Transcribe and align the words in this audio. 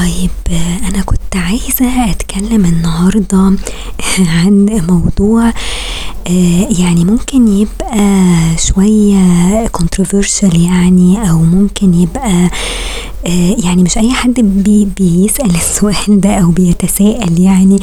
طيب 0.00 0.58
أنا 0.88 1.02
كنت 1.02 1.36
عايزة 1.36 2.10
أتكلم 2.10 2.64
النهاردة 2.64 3.52
عن 4.34 4.82
موضوع 4.88 5.48
آه، 6.26 6.68
يعني 6.78 7.04
ممكن 7.04 7.48
يبقى 7.48 7.98
شوية 8.58 9.66
controversial 9.66 10.54
يعني 10.54 11.30
أو 11.30 11.38
ممكن 11.38 11.94
يبقى 11.94 12.50
آه، 13.26 13.56
يعني 13.64 13.82
مش 13.82 13.98
أي 13.98 14.12
حد 14.12 14.40
بي 14.40 14.88
بيسأل 14.96 15.54
السؤال 15.60 16.20
ده 16.20 16.34
أو 16.34 16.50
بيتساءل 16.50 17.40
يعني. 17.40 17.78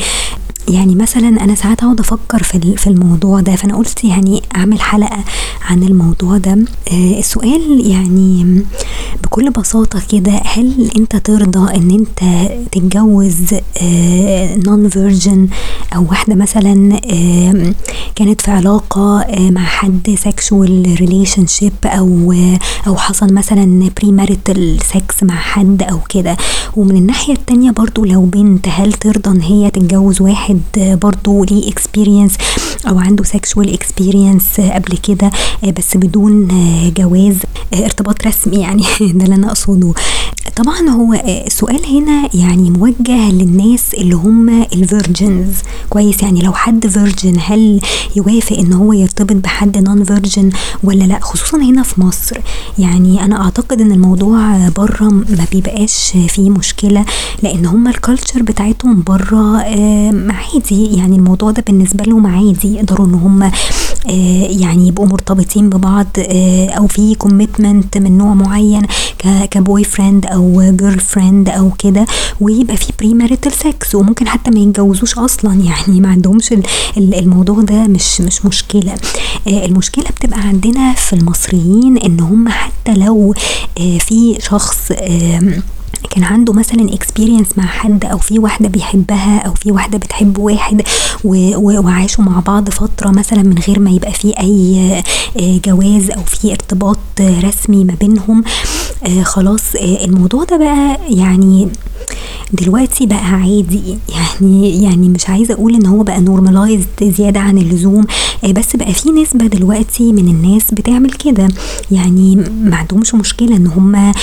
يعني 0.70 0.96
مثلا 0.96 1.28
أنا 1.28 1.56
ساعات 1.56 1.84
أقعد 1.84 2.00
أفكر 2.00 2.44
في 2.44 2.76
في 2.78 2.88
الموضوع 2.88 3.40
ده 3.40 3.56
فأنا 3.56 3.78
قلت 3.78 4.04
يعني 4.04 4.42
أعمل 4.56 4.82
حلقة 4.82 5.24
عن 5.62 5.84
الموضوع 5.84 6.38
ده. 6.38 6.58
آه، 6.92 7.20
السؤال 7.20 7.86
يعني 7.86 8.62
بكل 9.24 9.50
بساطة 9.50 10.02
كده 10.12 10.32
هل 10.46 10.92
أنت 10.98 11.16
ترضى 11.16 11.76
إن 11.76 11.92
أنت 11.92 12.50
تتجوز 12.72 13.54
non 14.66 14.86
آه، 14.86 14.90
virgin 14.90 15.48
أو 15.96 16.06
واحدة 16.10 16.36
مثلا 16.36 17.00
كانت 18.16 18.42
في 18.42 18.52
علاقة 18.52 19.22
آه، 19.22 19.50
مع 19.50 19.66
حد 19.66 20.18
sexual 20.20 20.96
relationship 21.00 21.74
أو 21.86 22.34
أو 22.88 22.98
حصل 22.98 23.34
مثلا 23.34 23.90
premarital 24.02 24.78
sex 24.94 25.24
مع 25.24 25.36
حد 25.36 25.84
أو 25.84 26.00
كده؟ 26.10 26.38
ومن 26.76 26.98
الناحية 26.98 27.34
التانية 27.34 27.72
برضو 27.72 28.06
لو 28.06 28.26
بنت 28.26 28.68
هل 28.70 28.94
ترضى 28.94 29.30
إن 29.30 29.42
هي 29.42 29.70
تتجوز 29.70 30.22
واحد 30.22 30.57
برضو 30.78 31.44
ليه 31.44 31.72
experience 31.72 32.34
أو 32.88 33.00
عنده 33.00 33.24
sexual 33.24 33.74
experience 33.74 34.62
قبل 34.62 34.98
كده 34.98 35.32
بس 35.78 35.98
بدون 35.98 36.48
جواز 36.98 37.36
ارتباط 37.74 38.28
رسمي 38.28 38.56
يعني. 38.56 38.84
ده 39.18 39.26
اللي 39.26 39.36
أنا 39.36 39.48
أقصده. 39.48 39.94
طبعا 40.56 40.90
هو 40.90 41.14
السؤال 41.14 41.86
هنا 41.86 42.30
يعني 42.34 42.72
موجه 42.72 43.32
للناس 43.32 43.94
اللي 43.94 44.16
هم 44.16 44.50
ال 44.64 44.75
virgins 44.75 45.54
كويس 45.90 46.24
يعني 46.24 46.42
لو 46.42 46.54
حد 46.54 46.88
virgin 46.88 47.38
هل 47.46 47.80
يوافق 48.16 48.58
إن 48.58 48.74
هو 48.74 48.94
يرتبط 48.94 49.36
بحد 49.36 49.78
non 49.78 50.04
virgin 50.04 50.50
ولا 50.84 51.04
لأ؟ 51.04 51.20
خصوصا 51.22 51.58
هنا 51.58 51.84
في 51.84 52.02
مصر. 52.02 52.38
يعني 52.80 53.26
أنا 53.26 53.44
أعتقد 53.44 53.82
إن 53.82 53.92
الموضوع 53.92 54.70
بره 54.70 55.04
ما 55.10 55.46
بيبقاش 55.52 56.14
فيه 56.28 56.50
مشكلة 56.50 57.06
لأن 57.44 57.66
هم 57.66 57.88
ال 57.88 57.95
culture 57.95 58.42
بتاعتهم 58.44 59.04
بره 59.04 59.62
عادي 60.54 60.98
يعني 60.98 61.16
الموضوع 61.16 61.52
ده 61.52 61.64
بالنسبة 61.68 62.04
لهم 62.04 62.28
عادي 62.28 62.76
يقدروا 62.76 63.08
إن 63.08 63.14
هم 63.14 63.44
آه، 63.44 63.52
يعني 64.50 64.88
يبقوا 64.88 65.06
مرتبطين 65.08 65.70
ببعض 65.70 66.08
آه، 66.20 66.70
أو 66.70 66.88
في 66.88 67.16
commitment 67.16 67.98
من 67.98 68.18
نوع 68.18 68.34
معين 68.34 68.82
ك 69.52 69.84
boyfriend 69.84 70.26
أو 70.26 70.62
girlfriend 70.72 71.50
أو 71.50 71.72
كده 71.80 72.06
ويبقى 72.42 72.78
في 72.78 72.94
premarital 73.00 73.52
sex 73.52 73.96
وممكن 73.96 74.28
حتى 74.28 74.52
ما 74.52 74.60
يتجوزوش 74.60 75.18
أصلا 75.18 75.54
يعني 75.54 76.02
ما 76.02 76.10
عندهمش 76.10 76.54
الموضوع 76.98 77.62
ده 77.62 77.88
مش 77.88 78.22
مش 78.22 78.46
مشكلة. 78.46 78.94
آه، 79.48 79.66
المشكلة 79.66 80.06
بتبقى 80.06 80.40
عندنا 80.40 80.94
في 80.94 81.14
المصريين 81.14 81.98
إن 81.98 82.20
هم 82.20 82.50
حتى 82.50 82.94
لو 82.94 83.34
في 83.78 84.38
شخص 84.40 84.92
كان 86.10 86.24
عنده 86.24 86.54
مثلا 86.54 86.94
experience 86.94 87.48
مع 87.58 87.66
حد 87.66 88.06
أو 88.06 88.18
في 88.18 88.40
واحدة 88.40 88.70
بيحبها 88.70 89.40
أو 89.40 89.54
في 89.54 89.72
واحدة 89.72 89.98
بتحب 89.98 90.38
واحد 90.38 90.82
وعاشوا 91.24 92.24
مع 92.24 92.40
بعض 92.40 92.70
فترة 92.70 93.10
مثلا 93.12 93.44
من 93.44 93.58
غير 93.68 93.80
ما 93.80 93.90
يبقى 93.92 94.12
في 94.12 94.40
أي 94.40 94.92
آه، 95.40 95.60
جواز 95.66 96.10
أو 96.12 96.24
في 96.24 96.52
ارتباط 96.52 96.98
رسمي 97.22 97.84
ما 97.84 97.94
بينهم 98.00 98.44
آه، 99.08 99.24
خلاص 99.24 99.76
آه، 99.76 100.06
الموضوع 100.06 100.44
ده 100.44 100.58
بقى 100.58 100.98
يعني 101.10 101.68
دلوقتي 102.54 103.06
بقى 103.06 103.26
عادي. 103.26 103.98
يعني 104.10 104.84
يعني 104.84 105.10
مش 105.10 105.30
عايزة 105.30 105.54
أقول 105.54 105.76
إن 105.76 105.86
هو 105.86 106.04
بقى 106.04 106.22
normalized 106.22 106.88
زيادة 107.04 107.40
عن 107.40 107.58
اللزوم 107.58 108.06
بس 108.50 108.76
بقى 108.76 108.94
في 108.94 109.10
نسبة 109.12 109.48
دلوقتي 109.48 110.12
من 110.12 110.28
الناس 110.28 110.72
بتعمل 110.72 111.12
كده. 111.12 111.48
يعني 111.92 112.36
ما 112.64 112.76
عندهمش 112.76 113.16
مشكلة 113.16 113.56
إن 113.56 113.68
هم 113.68 114.14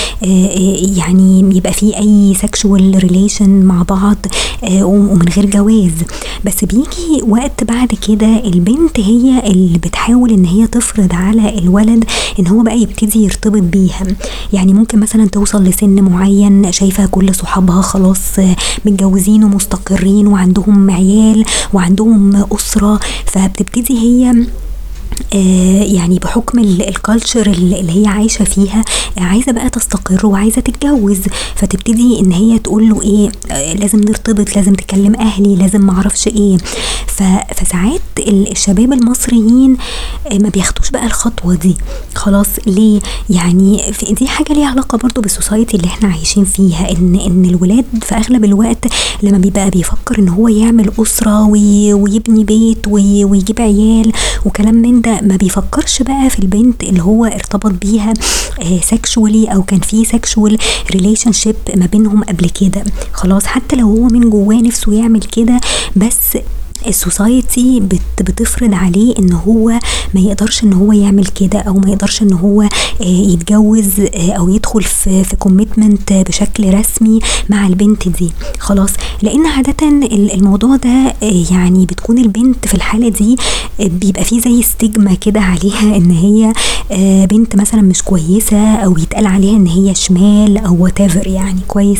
يعني 0.97 1.57
يبقى 1.57 1.73
في 1.75 1.97
أي 1.99 2.35
sexual 2.43 2.99
relation 3.03 3.51
مع 3.63 3.83
بعض 3.83 4.17
ومن 4.73 5.29
غير 5.37 5.47
جواز. 5.47 5.93
بس 6.45 6.65
بيجي 6.65 7.23
وقت 7.29 7.65
بعد 7.65 7.89
كده 8.09 8.27
البنت 8.45 9.01
هي 9.01 9.43
اللي 9.51 9.79
بتحاول 9.79 10.31
إن 10.31 10.45
هي 10.45 10.67
تفرض 10.67 11.13
على 11.13 11.59
الولد 11.59 12.05
إن 12.39 12.47
هو 12.47 12.63
بقى 12.63 12.79
يبتدي 12.81 13.25
يرتبط 13.25 13.63
بيها. 13.63 14.07
يعني 14.53 14.73
ممكن 14.73 15.01
مثلا 15.01 15.27
توصل 15.29 15.65
لسن 15.65 16.01
معين 16.03 16.73
شايفة 16.73 17.07
كل 17.07 17.35
صحابها 17.35 17.83
خلاص 17.83 18.05
خلاص 18.05 18.47
متجوزين 18.85 19.45
ومستقرين 19.45 20.27
وعندهم 20.27 20.91
عيال 20.91 21.45
وعندهم 21.73 22.45
أسرة 22.53 23.01
فبتبتدي 23.27 23.99
هي 23.99 24.31
آه، 24.31 24.47
يعني 25.95 26.19
بحكم 26.19 26.59
الكالتشر 26.59 27.47
اللي 27.47 28.03
هي 28.03 28.07
عايشة 28.07 28.45
فيها 28.45 28.85
عايزة 29.19 29.53
بقى 29.53 29.71
تستقر 29.71 30.27
وعايزة 30.27 30.61
تتجوز 30.61 31.21
فتبتدي 31.55 32.21
إن 32.21 32.33
هي 32.33 32.59
تقول 32.59 32.89
له 32.89 33.03
إيه 33.03 33.31
آه، 33.51 33.73
لازم 33.75 34.01
نرتبط 34.01 34.57
لازم 34.57 34.75
تكلم 34.75 35.15
أهلي 35.15 35.57
لازم 35.57 35.81
معرفش 35.81 36.29
إيه. 36.29 36.57
فساعات 37.57 38.01
الشباب 38.29 38.93
المصريين 38.93 39.77
آه، 40.33 40.39
ما 40.39 40.49
بياخدوش 40.49 40.91
بقى 40.91 41.07
الخطوة 41.07 41.55
دي. 41.55 41.77
خلاص 42.15 42.47
ليه؟ 42.67 43.01
يعني 43.31 43.83
دي 44.11 44.27
حاجة 44.29 44.53
ليها 44.53 44.67
علاقة 44.69 44.99
برضو 44.99 45.21
بالسوسايتي 45.21 45.77
اللي 45.77 45.87
إحنا 45.89 46.09
عايشين 46.09 46.45
فيها 46.45 46.91
ان 46.91 47.15
إن 47.27 47.45
الولاد 47.45 47.85
في 48.03 48.15
أغلب 48.15 48.45
الوقت 48.45 48.85
لما 49.23 49.39
بيبقى 49.39 49.71
بيفكر 49.71 50.19
إن 50.19 50.29
هو 50.29 50.49
يعمل 50.49 50.91
أسرة 50.99 51.47
ويبني 51.47 52.45
بيت 52.45 52.89
ويجيب 52.89 53.61
عيال 53.61 54.13
وكلام 54.45 54.75
من 54.75 55.01
ده 55.05 55.21
ما 55.23 55.37
بيفكرش 55.37 56.03
بقى 56.03 56.31
في 56.31 56.39
البنت 56.39 56.83
اللي 56.83 57.03
هو 57.03 57.25
ارتبط 57.25 57.71
بيها 57.73 58.15
sexually 58.83 59.51
آه، 59.51 59.55
أو 59.55 59.63
كان 59.63 59.81
في 59.81 60.05
sexual 60.05 60.59
relationship 60.91 61.57
ما 61.77 61.87
بينهم 61.87 62.25
قبل 62.25 62.49
كده. 62.51 62.85
خلاص 63.13 63.47
حتى 63.47 63.77
لو 63.77 63.87
هو 63.87 64.05
من 64.07 64.31
جواه 64.31 64.57
نفسه 64.63 64.93
يعمل 64.93 65.21
كده 65.21 65.61
بس 65.97 66.39
ال 66.87 66.98
society 66.99 67.81
بت 67.81 68.01
بتفرض 68.21 68.75
عليه 68.75 69.15
إن 69.19 69.33
هو 69.33 69.69
ما 70.15 70.21
يقدرش 70.21 70.65
إن 70.65 70.73
هو 70.73 70.93
يعمل 70.93 71.27
كده 71.27 71.59
أو 71.59 71.75
ما 71.75 71.91
يقدرش 71.91 72.23
إن 72.23 72.33
هو 72.33 72.63
آه، 72.63 72.69
يتجوز 73.01 74.01
آه، 74.01 74.33
أو 74.33 74.49
يدخل 74.49 74.83
في 74.83 75.25
في 75.25 75.37
commitment 75.37 76.13
بشكل 76.13 76.75
رسمي 76.75 77.21
مع 77.49 77.67
البنت 77.67 78.09
دي. 78.09 78.31
خلاص. 78.59 78.91
لأن 79.23 79.47
عادة 79.47 79.89
الموضوع 80.13 80.77
ده 80.77 81.15
آه، 81.23 81.45
يعني 81.51 81.87
بتكون 81.87 82.19
البنت 82.19 82.69
في 82.69 82.75
الحالة 82.75 83.09
دي 83.09 83.37
بيبقى 83.81 84.25
فيه 84.25 84.41
زي 84.41 84.63
stigma 84.63 85.15
كده 85.15 85.41
عليها 85.41 85.97
إن 85.97 86.11
هي 86.11 86.53
بنت 87.27 87.57
مثلا 87.57 87.83
مش 87.83 88.03
كويسة 88.03 88.75
أو 88.75 88.99
يتقال 88.99 89.27
عليها 89.27 89.57
إن 89.57 89.67
هي 89.67 89.95
شمال 89.95 90.59
أو 90.59 90.83
وات 90.83 91.01
يعني 91.27 91.61
كويس. 91.69 91.99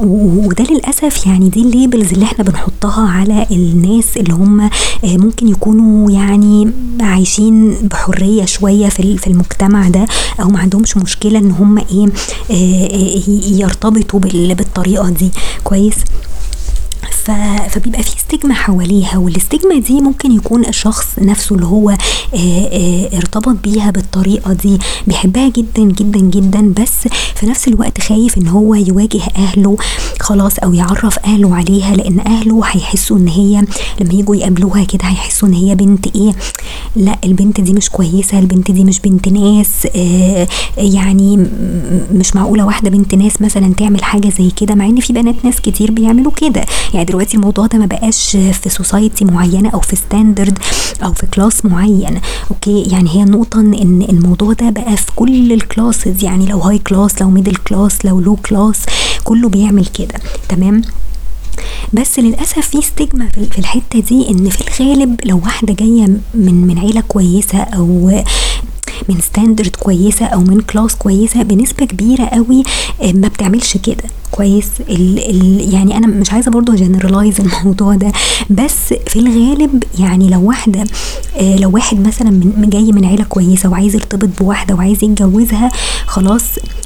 وده 0.00 0.64
للأسف 0.70 1.26
يعني 1.26 1.48
دي 1.48 1.62
ال 1.62 1.69
labels 1.69 2.12
اللي 2.12 2.24
إحنا 2.24 2.44
بنحطها 2.44 3.08
على 3.18 3.46
الناس 3.50 4.16
اللي 4.16 4.32
هم 4.34 4.60
آه، 4.60 4.70
ممكن 5.04 5.48
يكونوا 5.48 6.10
يعني 6.10 6.70
عايشين 7.00 7.74
بحرية 7.74 8.44
شوية 8.44 8.88
في 8.88 9.26
المجتمع 9.26 9.88
ده 9.88 10.06
أو 10.40 10.48
ما 10.48 10.58
عندهمش 10.58 10.96
مشكلة 10.96 11.38
إن 11.38 11.50
هم 11.50 11.78
إيه 11.78 12.06
آه، 12.50 12.86
آه، 12.86 13.30
يرتبطوا 13.60 14.20
بالطريقة 14.20 15.10
دي. 15.10 15.30
كويس؟ 15.64 15.94
فبيبقى 17.24 18.02
في 18.02 18.10
stigma 18.20 18.54
حواليها 18.54 19.18
وال 19.18 19.33
stigma 19.33 19.78
دي 19.78 20.00
ممكن 20.00 20.32
يكون 20.32 20.64
الشخص 20.66 21.06
نفسه 21.18 21.54
اللي 21.54 21.66
هو 21.66 21.96
ارتبط 23.14 23.56
بيها 23.64 23.90
بالطريقة 23.90 24.52
دي 24.52 24.78
بيحبها 25.06 25.48
جدا 25.48 25.82
جدا 25.82 26.20
جدا 26.20 26.74
بس 26.82 27.08
في 27.34 27.46
نفس 27.46 27.68
الوقت 27.68 28.00
خايف 28.00 28.38
إن 28.38 28.48
هو 28.48 28.74
يواجه 28.74 29.20
أهله 29.36 29.76
خلاص 30.20 30.58
أو 30.58 30.74
يعرف 30.74 31.18
أهله 31.18 31.56
عليها 31.56 31.94
لأن 31.96 32.20
أهله 32.20 32.60
هيحسوا 32.64 33.18
إن 33.18 33.28
هي 33.28 33.62
لما 34.00 34.12
يجوا 34.14 34.36
يقابلوها 34.36 34.84
كده 34.84 35.04
هيحسوا 35.04 35.48
إن 35.48 35.54
هي 35.54 35.74
بنت 35.74 36.06
إيه؟ 36.16 36.32
لأ 36.96 37.18
البنت 37.24 37.60
دي 37.60 37.72
مش 37.72 37.90
كويسة 37.90 38.38
البنت 38.38 38.70
دي 38.70 38.84
مش 38.84 39.00
بنت 39.00 39.28
ناس 39.28 39.86
آه، 39.96 40.48
يعني 40.76 41.48
مش 42.12 42.36
معقولة 42.36 42.64
واحدة 42.66 42.90
بنت 42.90 43.14
ناس 43.14 43.42
مثلا 43.42 43.74
تعمل 43.74 44.04
حاجة 44.04 44.28
زي 44.38 44.50
كده 44.50 44.74
مع 44.74 44.86
إن 44.86 45.00
في 45.00 45.12
بنات 45.12 45.44
ناس 45.44 45.60
كتير 45.60 45.90
بيعملوا 45.90 46.32
كده. 46.32 46.66
يعني 46.94 47.07
دلوقتي 47.08 47.36
الموضوع 47.36 47.66
ده 47.66 47.78
ما 47.78 47.86
بقاش 47.86 48.30
في 48.36 48.68
society 48.68 49.24
معينه 49.24 49.70
أو 49.70 49.80
في 49.80 49.96
standard 49.96 50.58
أو 51.04 51.12
في 51.12 51.26
class 51.26 51.64
معين. 51.64 52.20
okay؟ 52.50 52.82
يعني 52.82 53.10
هي 53.10 53.22
النقطه 53.22 53.60
ان 53.60 54.06
الموضوع 54.08 54.52
ده 54.52 54.70
بقى 54.70 54.96
في 54.96 55.06
كل 55.16 55.52
ال 55.52 55.61
classes 55.61 56.24
يعني 56.24 56.46
لو 56.46 56.58
high 56.58 56.78
class 56.78 57.22
لو 57.22 57.30
middle 57.30 57.56
class 57.56 58.04
لو 58.04 58.20
low 58.20 58.36
class 58.36 58.78
كله 59.24 59.48
بيعمل 59.48 59.86
كده. 59.86 60.14
تمام؟ 60.48 60.82
بس 61.92 62.18
للأسف 62.18 62.68
في 62.68 62.82
stigma 62.82 63.28
في 63.50 63.58
الحتة 63.58 64.00
دي 64.00 64.28
إن 64.30 64.48
في 64.48 64.60
الغالب 64.82 65.20
لو 65.24 65.38
واحدة 65.44 65.74
جاية 65.74 66.06
من 66.34 66.54
من 66.66 66.78
عيلة 66.78 67.00
كويسة 67.00 67.58
أو 67.58 68.22
من 69.08 69.20
standard 69.20 69.76
كويسة 69.76 70.26
أو 70.26 70.40
من 70.40 70.60
class 70.60 70.94
كويسة 70.94 71.42
بنسبة 71.42 71.86
كبيرة 71.86 72.24
قوي 72.24 72.62
آه، 73.02 73.12
ما 73.12 73.28
بتعملش 73.28 73.76
كده. 73.76 74.04
كويس؟ 74.30 74.68
ال 74.88 75.18
ال 75.30 75.74
يعني 75.74 75.96
أنا 75.96 76.06
مش 76.06 76.32
عايزة 76.32 76.50
برضو 76.50 76.74
generalize 76.74 77.40
الموضوع 77.40 77.94
ده. 77.94 78.12
بس 78.50 78.94
في 79.06 79.18
الغالب 79.18 79.84
يعني 79.98 80.28
لو 80.30 80.42
واحدة 80.48 80.84
آه 81.36 81.56
لو 81.56 81.70
واحد 81.70 82.06
مثلا 82.06 82.30
من 82.30 82.66
جاي 82.70 82.92
من 82.92 83.04
عيلة 83.04 83.24
كويسة 83.24 83.68
وعايز 83.68 83.94
يرتبط 83.94 84.28
بواحدة 84.42 84.74
وعايز 84.74 85.04
يتجوزها 85.04 85.70
خلاص 86.06 86.42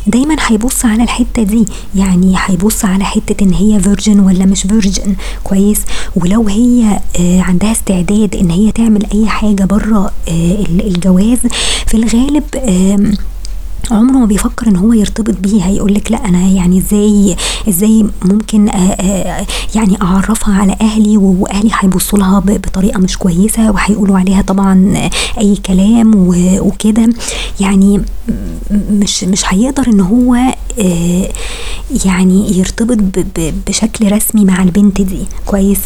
دايما 0.07 0.37
هيبص 0.47 0.85
على 0.85 1.03
الحتة 1.03 1.43
دي. 1.43 1.65
يعني 1.95 2.35
هيبص 2.47 2.85
على 2.85 3.05
حتة 3.05 3.45
إن 3.45 3.53
هي 3.55 3.81
virgin 3.81 4.21
ولا 4.21 4.45
مش 4.45 4.63
virgin 4.63 5.15
كويس؟ 5.45 5.81
ولو 6.17 6.49
هي 6.49 7.01
آه 7.21 7.41
عندها 7.41 7.73
استعداد 7.73 8.37
إن 8.37 8.51
هي 8.51 8.73
تعمل 8.73 9.07
أي 9.15 9.27
حاجة 9.27 9.65
بره 9.65 10.13
الجواز 10.69 11.39
في 11.93 11.99
الغالب 11.99 12.45
عمره 13.91 14.19
ما 14.19 14.27
بيفكر 14.27 14.69
إن 14.69 14.77
هو 14.77 14.93
يرتبط 14.93 15.35
بيها 15.41 15.69
يقول 15.71 15.95
لك 15.95 16.13
لا 16.13 16.29
أنا 16.29 16.39
يعني 16.49 16.79
إزاي 16.79 17.37
إزاي 17.69 18.07
ممكن 18.25 18.69
آآ 18.69 18.97
آآ 19.01 19.47
يعني 19.75 20.03
أعرفها 20.03 20.55
على 20.55 20.77
أهلي 20.81 21.17
وأهلي 21.17 21.71
هيبصوا 21.81 22.19
لها 22.19 22.39
بطريقة 22.39 22.99
مش 23.01 23.19
كويسة 23.19 23.71
وهيقولوا 23.71 24.19
عليها 24.19 24.43
طبعا 24.43 24.95
أي 25.39 25.57
كلام 25.57 26.13
وكده. 26.61 27.09
يعني 27.61 28.03
مش 28.91 29.25
مش 29.25 29.43
هيقدر 29.55 29.87
إن 29.89 30.01
هو 30.01 30.37
يعني 32.05 32.59
يرتبط 32.59 32.99
بشكل 33.69 34.13
رسمي 34.13 34.45
مع 34.45 34.63
البنت 34.63 35.01
دي. 35.03 35.19
كويس؟ 35.47 35.79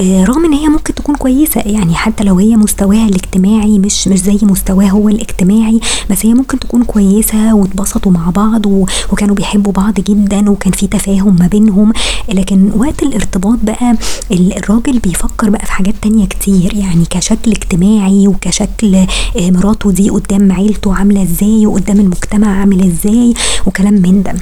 رغم 0.00 0.44
إن 0.44 0.52
هي 0.52 0.68
ممكن 0.68 0.94
تكون 0.94 1.14
كويسة 1.16 1.60
يعني 1.60 1.94
حتى 1.94 2.24
لو 2.24 2.38
هي 2.38 2.56
مستواها 2.56 3.06
الاجتماعي 3.06 3.78
مش 3.78 4.08
مش 4.08 4.18
زي 4.18 4.38
مستواه 4.42 4.84
هو 4.88 5.08
الاجتماعي 5.08 5.80
بس 6.10 6.26
هي 6.26 6.34
ممكن 6.34 6.58
تكون 6.58 6.82
كويسة 6.84 7.19
واتبسطوا 7.52 8.12
مع 8.12 8.30
بعض 8.30 8.66
وكانوا 9.12 9.34
بيحبوا 9.34 9.72
بعض 9.72 9.94
جدا 9.94 10.50
وكان 10.50 10.72
في 10.72 10.86
تفاهم 10.86 11.36
ما 11.40 11.46
بينهم. 11.46 11.92
لكن 12.28 12.70
وقت 12.76 13.02
الارتباط 13.02 13.58
بقى 13.62 13.96
الراجل 14.30 14.98
بيفكر 14.98 15.50
بقى 15.50 15.66
في 15.66 15.72
حاجات 15.72 15.94
تانية 16.02 16.26
كتير 16.26 16.74
يعني 16.74 17.04
كشكل 17.10 17.50
اجتماعي 17.50 18.28
وكشكل 18.28 19.06
مراته 19.36 19.90
دي 19.92 20.10
قدام 20.10 20.52
عيلته 20.52 20.94
عاملة 20.94 21.22
إزاي 21.22 21.66
وقدام 21.66 22.00
المجتمع 22.00 22.60
عامل 22.60 22.84
إزاي 22.86 23.34
وكلام 23.66 23.94
من 23.94 24.22
ده. 24.22 24.34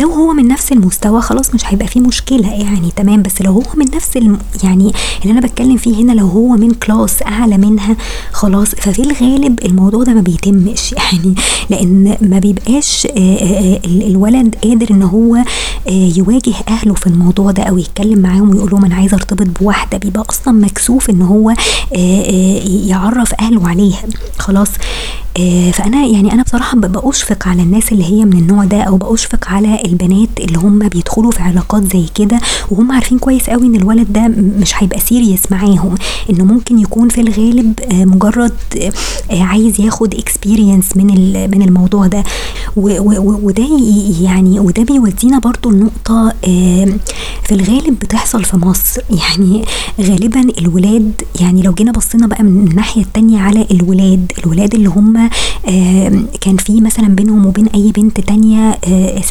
لو 0.00 0.10
هو 0.12 0.32
من 0.32 0.48
نفس 0.48 0.72
المستوى 0.72 1.20
خلاص 1.22 1.54
مش 1.54 1.60
هيبقى 1.66 1.86
فيه 1.86 2.00
مشكلة 2.00 2.52
يعني 2.52 2.90
تمام. 2.96 3.22
بس 3.22 3.42
لو 3.42 3.52
هو 3.52 3.62
من 3.76 3.86
نفس 3.94 4.16
الم 4.16 4.38
يعني 4.64 4.92
اللي 5.22 5.32
أنا 5.32 5.40
بتكلم 5.40 5.76
فيه 5.76 5.96
هنا 6.04 6.12
لو 6.12 6.26
هو 6.26 6.48
من 6.48 6.70
كلاس 6.70 7.22
أعلى 7.22 7.58
منها 7.58 7.96
خلاص. 8.32 8.74
ففي 8.74 9.02
الغالب 9.02 9.58
الموضوع 9.64 10.04
ده 10.04 10.14
ما 10.14 10.20
بيتمش 10.20 10.92
يعني 10.98 11.34
لأن 11.70 12.05
ما 12.20 12.38
بيبقاش 12.38 13.08
الولد 13.86 14.54
قادر 14.64 14.86
إن 14.90 15.02
هو 15.02 15.36
يواجه 15.90 16.54
أهله 16.68 16.94
في 16.94 17.06
الموضوع 17.06 17.50
ده 17.50 17.62
أو 17.62 17.78
يتكلم 17.78 18.18
معاهم 18.18 18.50
ويقول 18.50 18.70
لهم 18.70 18.84
أنا 18.84 18.94
عايز 18.94 19.14
أرتبط 19.14 19.46
بواحدة 19.60 19.98
بيبقى 19.98 20.24
أصلا 20.30 20.54
مكسوف 20.54 21.10
إن 21.10 21.22
هو 21.22 21.54
يعرف 22.86 23.34
أهله 23.40 23.68
عليها. 23.68 24.02
خلاص 24.38 24.68
فأنا 25.72 26.06
يعني 26.06 26.32
أنا 26.32 26.42
بصراحة 26.42 26.76
بأشفق 26.78 27.48
على 27.48 27.62
الناس 27.62 27.92
اللي 27.92 28.04
هي 28.04 28.24
من 28.24 28.32
النوع 28.32 28.64
ده 28.64 28.80
أو 28.82 28.96
بأشفق 28.96 29.48
على 29.48 29.78
البنات 29.84 30.28
اللي 30.40 30.58
هم 30.58 30.78
بيدخلوا 30.88 31.30
في 31.30 31.42
علاقات 31.42 31.92
زي 31.92 32.04
كده 32.14 32.40
وهم 32.70 32.92
عارفين 32.92 33.18
كويس 33.18 33.50
قوي 33.50 33.66
إن 33.66 33.74
الولد 33.74 34.12
ده 34.12 34.28
مش 34.60 34.72
هيبقى 34.82 35.00
serious 35.00 35.52
معاهم. 35.52 35.94
إنه 36.30 36.44
ممكن 36.44 36.78
يكون 36.78 37.08
في 37.08 37.20
الغالب 37.20 37.72
مجرد 37.92 38.52
عايز 39.30 39.80
ياخد 39.80 40.14
experience 40.14 40.96
من 40.96 41.06
من 41.50 41.62
الموضوع 41.62 41.95
ده. 42.06 42.24
وده 42.76 43.66
يعني 44.20 44.60
وده 44.60 44.82
بيودينا 44.82 45.38
برضو 45.38 45.70
لنقطة 45.70 46.32
في 47.42 47.52
الغالب 47.52 47.98
بتحصل 47.98 48.44
في 48.44 48.56
مصر. 48.56 49.00
يعني 49.10 49.64
غالبا 50.00 50.40
الولاد 50.58 51.12
يعني 51.40 51.62
لو 51.62 51.72
جينا 51.72 51.92
بصينا 51.92 52.26
بقى 52.26 52.42
من 52.44 52.68
الناحية 52.68 53.02
التانية 53.02 53.38
على 53.40 53.66
الولاد 53.70 54.32
الولاد 54.44 54.74
اللي 54.74 54.88
هم 54.88 55.28
كان 56.40 56.56
في 56.56 56.80
مثلا 56.80 57.08
بينهم 57.08 57.46
وبين 57.46 57.66
أي 57.66 57.92
بنت 57.92 58.20
تانية 58.20 58.78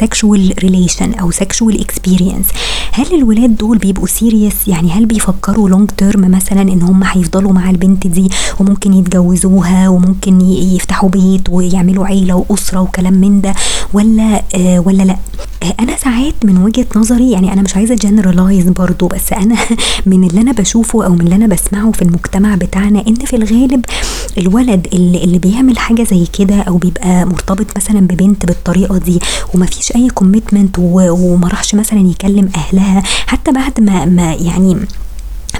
sexual 0.00 0.58
relation 0.58 1.14
أو 1.14 1.30
sexual 1.32 1.80
experience 1.80 2.46
هل 2.92 3.14
الولاد 3.14 3.56
دول 3.56 3.78
بيبقوا 3.78 4.06
serious 4.06 4.68
يعني 4.68 4.90
هل 4.90 5.06
بيفكروا 5.06 5.68
long 5.68 5.90
term 5.90 6.30
مثلا 6.30 6.62
إن 6.62 6.82
هم 6.82 7.04
هيفضلوا 7.04 7.52
مع 7.52 7.70
البنت 7.70 8.06
دي 8.06 8.30
وممكن 8.60 8.92
يتجوزوها 8.92 9.88
وممكن 9.88 10.40
يفتحوا 10.40 11.08
بيت 11.08 11.48
ويعملوا 11.50 12.06
عيلة 12.06 12.44
واسره 12.56 12.80
وكلام 12.80 13.14
من 13.14 13.40
ده 13.40 13.54
ولا 13.92 14.42
ولا 14.86 15.02
لأ؟ 15.02 15.16
أنا 15.80 15.96
ساعات 15.96 16.34
من 16.44 16.58
وجهة 16.58 16.86
نظري 16.96 17.30
يعني 17.30 17.52
أنا 17.52 17.62
مش 17.62 17.76
عايزة 17.76 17.94
generalize 17.94 18.68
برضو 18.68 19.06
بس 19.06 19.32
أنا 19.32 19.56
من 20.06 20.24
اللي 20.24 20.40
أنا 20.40 20.52
بشوفه 20.52 21.04
أو 21.06 21.12
من 21.12 21.20
اللي 21.20 21.34
أنا 21.34 21.46
بسمعه 21.46 21.92
في 21.92 22.02
المجتمع 22.02 22.54
بتاعنا 22.54 23.04
إن 23.08 23.14
في 23.14 23.36
الغالب 23.36 23.84
الولد 24.38 24.86
اللي, 24.92 25.24
اللي 25.24 25.38
بيعمل 25.38 25.78
حاجة 25.78 26.02
زي 26.02 26.26
كده 26.38 26.62
أو 26.62 26.76
بيبقى 26.76 27.24
مرتبط 27.24 27.66
مثلا 27.76 28.00
ببنت 28.00 28.46
بالطريقة 28.46 28.98
دي 28.98 29.20
ومفيش 29.54 29.96
أي 29.96 30.08
commitment 30.08 30.78
وما 30.78 31.48
راحش 31.48 31.74
مثلا 31.74 32.00
يكلم 32.00 32.48
أهلها 32.56 33.02
حتى 33.26 33.52
بعد 33.52 33.80
ما, 33.80 34.04
ما 34.04 34.34
يعني 34.34 34.76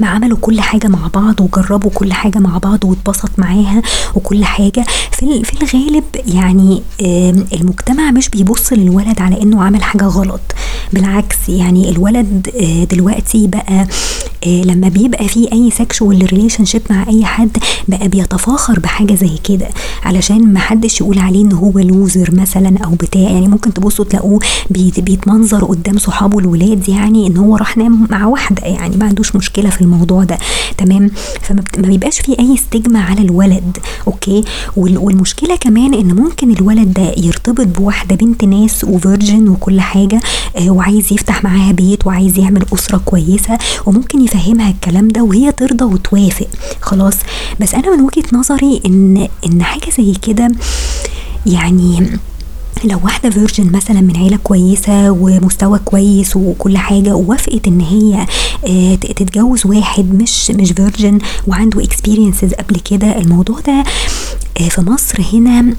ما 0.00 0.06
عملوا 0.08 0.38
كل 0.40 0.60
حاجة 0.60 0.86
مع 0.88 1.08
بعض 1.14 1.40
وجربوا 1.40 1.90
كل 1.94 2.12
حاجة 2.12 2.38
مع 2.38 2.58
بعض 2.58 2.84
واتبسط 2.84 3.30
معاها 3.38 3.82
وكل 4.14 4.44
حاجة. 4.44 4.84
في, 5.12 5.44
في 5.44 5.62
الغالب 5.62 6.04
يعني 6.34 6.82
المجتمع 7.52 8.10
مش 8.10 8.28
بيبص 8.28 8.72
للولد 8.72 9.20
على 9.20 9.42
إنه 9.42 9.64
عمل 9.64 9.82
حاجة 9.82 10.04
غلط. 10.04 10.40
بالعكس 10.92 11.48
يعني 11.48 11.88
الولد 11.90 12.50
دلوقتي 12.90 13.46
بقى 13.46 13.86
لما 14.46 14.88
بيبقى 14.88 15.28
في 15.28 15.52
أي 15.52 15.70
sexual 15.70 16.32
relationship 16.32 16.82
مع 16.90 17.08
أي 17.08 17.24
حد 17.24 17.56
بقى 17.88 18.08
بيتفاخر 18.08 18.80
بحاجة 18.80 19.14
زي 19.14 19.30
كده 19.44 19.68
علشان 20.02 20.52
ما 20.52 20.58
حدش 20.60 21.00
يقول 21.00 21.18
عليه 21.18 21.42
إن 21.44 21.52
هو 21.52 21.78
loser 21.78 22.30
مثلا 22.34 22.78
أو 22.84 22.90
بتاع. 22.90 23.20
يعني 23.20 23.48
ممكن 23.48 23.74
تبصوا 23.74 24.04
تلاقوه 24.04 24.38
بيتمنظر 24.70 25.64
قدام 25.64 25.98
صحابه 25.98 26.38
الولاد 26.38 26.88
يعني 26.88 27.26
إن 27.26 27.36
هو 27.36 27.56
راح 27.56 27.76
نام 27.76 28.06
مع 28.10 28.26
واحدة 28.26 28.66
يعني 28.66 28.96
ما 28.96 29.06
عندوش 29.06 29.36
مشكلة 29.36 29.70
في 29.70 29.80
الموضوع 29.82 30.24
ده. 30.24 30.38
تمام؟ 30.78 31.10
فما 31.40 31.62
بيبقاش 31.78 32.20
في 32.20 32.38
أي 32.38 32.54
stigma 32.54 33.00
على 33.00 33.20
الولد 33.22 33.78
أوكي؟ 34.06 34.44
والمشكلة 34.76 35.56
كمان 35.56 35.94
إن 35.94 36.14
ممكن 36.14 36.50
الولد 36.50 36.92
ده 36.92 37.14
يرتبط 37.16 37.66
بواحدة 37.78 38.16
بنت 38.16 38.44
ناس 38.44 38.84
و 38.84 38.93
virgin 38.93 39.48
وكل 39.48 39.80
حاجة 39.80 40.20
وعايز 40.66 41.12
يفتح 41.12 41.44
معاها 41.44 41.72
بيت 41.72 42.06
وعايز 42.06 42.38
يعمل 42.38 42.64
أسرة 42.74 43.00
كويسة 43.04 43.58
وممكن 43.86 44.24
يفهمها 44.36 44.70
الكلام 44.70 45.08
ده 45.08 45.22
وهي 45.22 45.52
ترضى 45.52 45.84
وتوافق. 45.84 46.46
خلاص. 46.80 47.14
بس 47.60 47.74
أنا 47.74 47.96
من 47.96 48.00
وجهة 48.02 48.24
نظري 48.32 48.80
إن 48.86 49.28
إن 49.46 49.62
حاجة 49.62 49.90
زي 49.98 50.12
كده 50.22 50.48
يعني 51.46 52.18
لو 52.84 53.00
واحدة 53.04 53.30
virgin 53.30 53.72
مثلا 53.72 54.00
من 54.00 54.16
عيلة 54.16 54.36
كويسة 54.44 55.10
ومستوى 55.10 55.78
كويس 55.84 56.36
وكل 56.36 56.78
حاجة 56.78 57.14
ووافقت 57.14 57.66
إن 57.66 57.80
هي 57.80 58.26
تتجوز 58.96 59.66
واحد 59.66 60.14
مش 60.14 60.50
مش 60.50 60.72
virgin 60.72 61.18
وعنده 61.46 61.84
experiences 61.84 62.54
قبل 62.54 62.80
كده 62.80 63.18
الموضوع 63.18 63.60
ده 63.60 63.84
في 64.68 64.80
مصر 64.80 65.22
هنا 65.32 65.74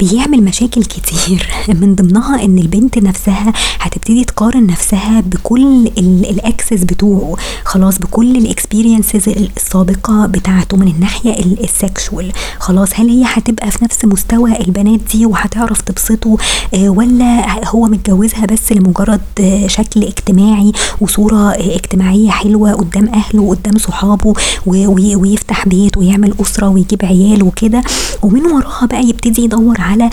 بيعمل 0.00 0.42
مشاكل 0.42 0.84
كتير. 0.84 1.48
من 1.80 1.94
ضمنها 1.94 2.44
إن 2.44 2.58
البنت 2.58 2.98
نفسها 2.98 3.52
هتبتدي 3.80 4.24
تقارن 4.24 4.66
نفسها 4.66 5.20
بكل 5.20 5.86
ال 5.98 6.15
exes 6.15 6.84
بتوعه. 6.84 7.36
خلاص 7.64 7.98
بكل 7.98 8.36
ال 8.36 8.44
experiences 8.44 9.28
السابقة 9.28 10.26
بتاعته 10.26 10.76
من 10.76 10.88
الناحية 10.88 11.44
ال 11.64 11.74
sexual 11.74 12.32
خلاص 12.58 12.88
هل 12.94 13.08
هي 13.08 13.24
هتبقى 13.26 13.70
في 13.70 13.84
نفس 13.84 14.04
مستوى 14.04 14.60
البنات 14.60 15.00
دي 15.12 15.26
وهتعرف 15.26 15.80
تبسطه؟ 15.80 16.36
ولا 16.74 17.60
هو 17.68 17.86
متجوزها 17.86 18.46
بس 18.46 18.72
لمجرد 18.72 19.20
شكل 19.66 20.02
اجتماعي 20.02 20.72
وصورة 21.00 21.50
اجتماعية 21.52 22.30
حلوة 22.30 22.72
قدام 22.72 23.08
أهله 23.08 23.42
وقدام 23.42 23.78
صحابه 23.78 24.34
ويفتح 24.66 25.68
بيت 25.68 25.96
ويعمل 25.96 26.34
أسرة 26.40 26.68
ويجيب 26.68 27.04
عيال 27.04 27.42
وكده. 27.42 27.82
ومن 28.22 28.46
وراها 28.46 28.86
بقى 28.86 29.02
يبتدي 29.04 29.41
يدور 29.42 29.80
على 29.80 30.10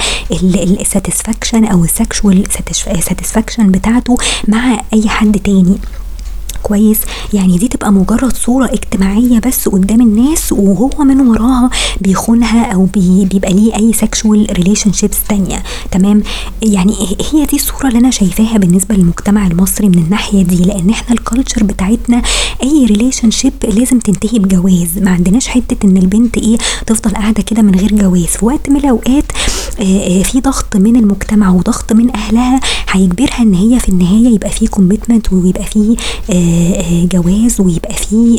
ال 0.82 0.88
satisfaction 0.88 1.66
أو 1.66 1.84
ال 1.84 1.92
sexual 1.92 2.44
satisfaction 3.02 3.72
بتاعته 3.72 4.18
مع 4.48 4.82
أي 4.94 5.10
حد 5.10 5.40
تاني. 5.40 5.78
كويس؟ 6.64 7.00
يعني 7.34 7.58
دي 7.58 7.66
بتبقى 7.68 7.92
مجرد 7.92 8.36
صورة 8.36 8.66
اجتماعية 8.66 9.40
بس 9.40 9.70
قدام 9.70 10.02
الناس 10.02 10.52
وهو 10.52 11.04
من 11.04 11.28
وراها 11.28 11.70
بيخونها 12.02 12.66
أو 12.74 12.86
بي 12.86 13.26
بيبقى 13.26 13.54
ليه 13.54 13.76
أي 13.76 13.94
sexual 13.94 14.52
relationships 14.58 15.28
تانية. 15.30 15.64
تمام؟ 15.92 16.24
يعني 16.64 16.94
هي 17.34 17.46
دي 17.46 17.56
الصورة 17.56 17.88
اللي 17.88 18.00
أنا 18.00 18.12
شايفاها 18.12 18.58
بالنسبة 18.58 18.96
للمجتمع 18.96 19.48
المصري 19.48 19.90
من 19.90 19.98
الناحية 19.98 20.44
دي 20.44 20.56
لأن 20.66 20.90
إحنا 20.90 21.16
ال 21.16 21.22
culture 21.22 21.64
بتاعتنا 21.64 22.22
أي 22.64 22.86
relationship 22.86 23.54
لازم 23.64 24.00
تنتهي 24.00 24.40
بجواز. 24.40 24.98
ما 24.98 25.12
عندناش 25.12 25.48
حتة 25.48 25.86
إن 25.88 25.98
البنت 25.98 26.38
إيه 26.38 26.58
تفضل 26.88 27.12
قاعدة 27.12 27.44
كده 27.44 27.62
من 27.62 27.76
غير 27.76 27.96
جواز. 27.96 28.26
في 28.26 28.46
وقت 28.46 28.70
من 28.70 28.76
الأوقات 28.78 29.24
آه، 29.80 29.84
آه، 29.84 30.24
في 30.24 30.40
ضغط 30.42 30.76
من 30.76 30.96
المجتمع 30.96 31.50
وضغط 31.50 31.94
من 31.94 32.16
أهلها 32.16 32.60
هيجبرها 32.90 33.42
إن 33.42 33.54
هي 33.54 33.80
في 33.80 33.90
النهاية 33.90 34.36
يبقى 34.36 34.50
في 34.50 34.68
commitment 34.68 35.34
ويبقى 35.34 35.64
في 35.64 35.96
آه، 36.30 37.06
جواز 37.06 37.62
ويبقى 37.62 37.94
في 37.94 38.36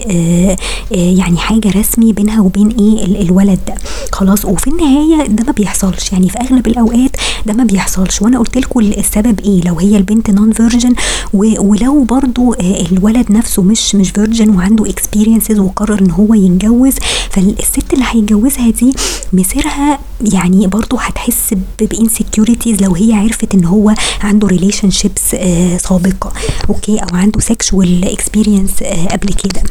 يعني 0.90 1.36
حاجة 1.38 1.70
رسمي 1.80 2.12
بينها 2.12 2.40
وبين 2.40 2.68
إيه 2.68 3.04
الولد 3.22 3.58
ده. 3.68 3.74
خلاص. 4.12 4.44
وفي 4.44 4.66
النهاية 4.70 5.26
ده 5.26 5.44
ما 5.44 5.52
بيحصلش. 5.52 6.12
يعني 6.12 6.28
في 6.28 6.38
أغلب 6.40 6.66
الأوقات 6.66 7.10
ده 7.47 7.52
ما 7.52 7.64
بيحصلش. 7.64 8.23
وأنا 8.23 8.38
قلت 8.38 8.59
لكم 8.59 8.80
السبب 8.80 9.40
إيه؟ 9.40 9.61
لو 9.64 9.78
هي 9.78 9.97
البنت 9.97 10.30
non 10.30 10.52
virgin 10.52 10.94
ولو 11.32 12.04
برضو 12.04 12.54
الولد 12.61 13.32
نفسه 13.32 13.62
مش 13.62 13.94
مش 13.94 14.11
virgin 14.11 14.50
وعنده 14.50 14.90
experiences 14.90 15.59
وقرر 15.59 16.00
إن 16.00 16.11
هو 16.11 16.35
يتجوز 16.35 16.94
فالست 17.30 17.92
اللي 17.92 18.04
هيتجوزها 18.09 18.70
دي 18.70 18.92
مسيرها 19.32 19.99
يعني 20.32 20.66
برضو 20.66 20.97
هتحس 20.97 21.54
ب 21.80 21.88
insecurities 21.88 22.82
لو 22.82 22.94
هي 22.94 23.12
عرفت 23.12 23.54
إن 23.54 23.64
هو 23.64 23.94
عنده 24.20 24.49
relationships 24.49 25.35
آه، 25.35 25.76
سابقة 25.76 26.32
أوكي؟ 26.68 26.99
أو 26.99 27.16
عنده 27.16 27.40
sexual 27.40 28.04
experience 28.04 28.82
آه، 28.82 29.06
قبل 29.06 29.28
كده 29.32 29.62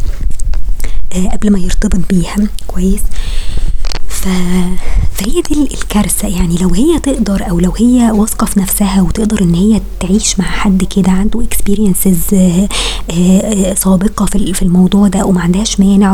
آه، 1.15 1.27
قبل 1.27 1.51
ما 1.51 1.59
يرتبط 1.59 1.99
بيها. 2.09 2.35
كويس؟ 2.67 3.01
ف... 4.09 4.27
فهي 5.19 5.41
دي 5.41 5.63
الكارثة. 5.73 6.27
يعني 6.27 6.55
لو 6.61 6.69
هي 6.69 6.99
تقدر 6.99 7.49
أو 7.49 7.59
لو 7.59 7.71
هي 7.77 8.11
واثقة 8.11 8.45
في 8.45 8.59
نفسها 8.59 9.01
وتقدر 9.01 9.41
إن 9.41 9.53
هي 9.55 9.81
تعيش 9.99 10.39
مع 10.39 10.45
حد 10.45 10.83
كده 10.83 11.11
عنده 11.11 11.41
experiences 11.41 12.19
آه، 12.33 12.67
آه، 13.11 13.73
سابقة 13.73 14.25
في 14.25 14.61
الموضوع 14.61 15.07
ده 15.07 15.25
وما 15.25 15.41
عندهاش 15.41 15.79
مانع 15.79 16.13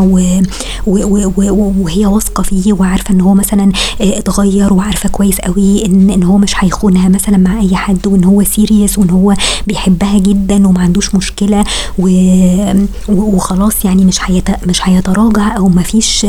وهي 0.88 2.06
واثقة 2.06 2.44
فيه 2.44 2.74
وعارفة 2.74 3.14
إن 3.14 3.22
هو 3.22 3.34
مثلا 3.34 3.72
آه، 4.02 4.20
اتغير 4.20 4.74
وعارفة 4.74 5.10
كويس 5.10 5.40
قوي 5.40 5.86
ان 5.86 6.10
إن 6.10 6.24
هو 6.24 6.38
مش 6.38 6.54
هيخونها 6.64 7.10
مثلا 7.10 7.38
مع 7.38 7.60
أي 7.60 7.76
حد 7.76 8.08
وإن 8.08 8.24
هو 8.24 8.44
سيريس 8.44 8.98
وإن 9.00 9.10
هو 9.10 9.34
بيحبها 9.68 10.20
جدا 10.20 10.68
وما 10.68 10.82
عندوش 10.82 11.16
مشكلة 11.16 11.64
وخلاص 13.10 13.86
يعني 13.86 14.06
مش 14.06 14.20
مش 14.68 14.90
هيتراجع 14.90 15.58
أو 15.58 15.68
ما 15.70 15.82
فيش 15.84 16.28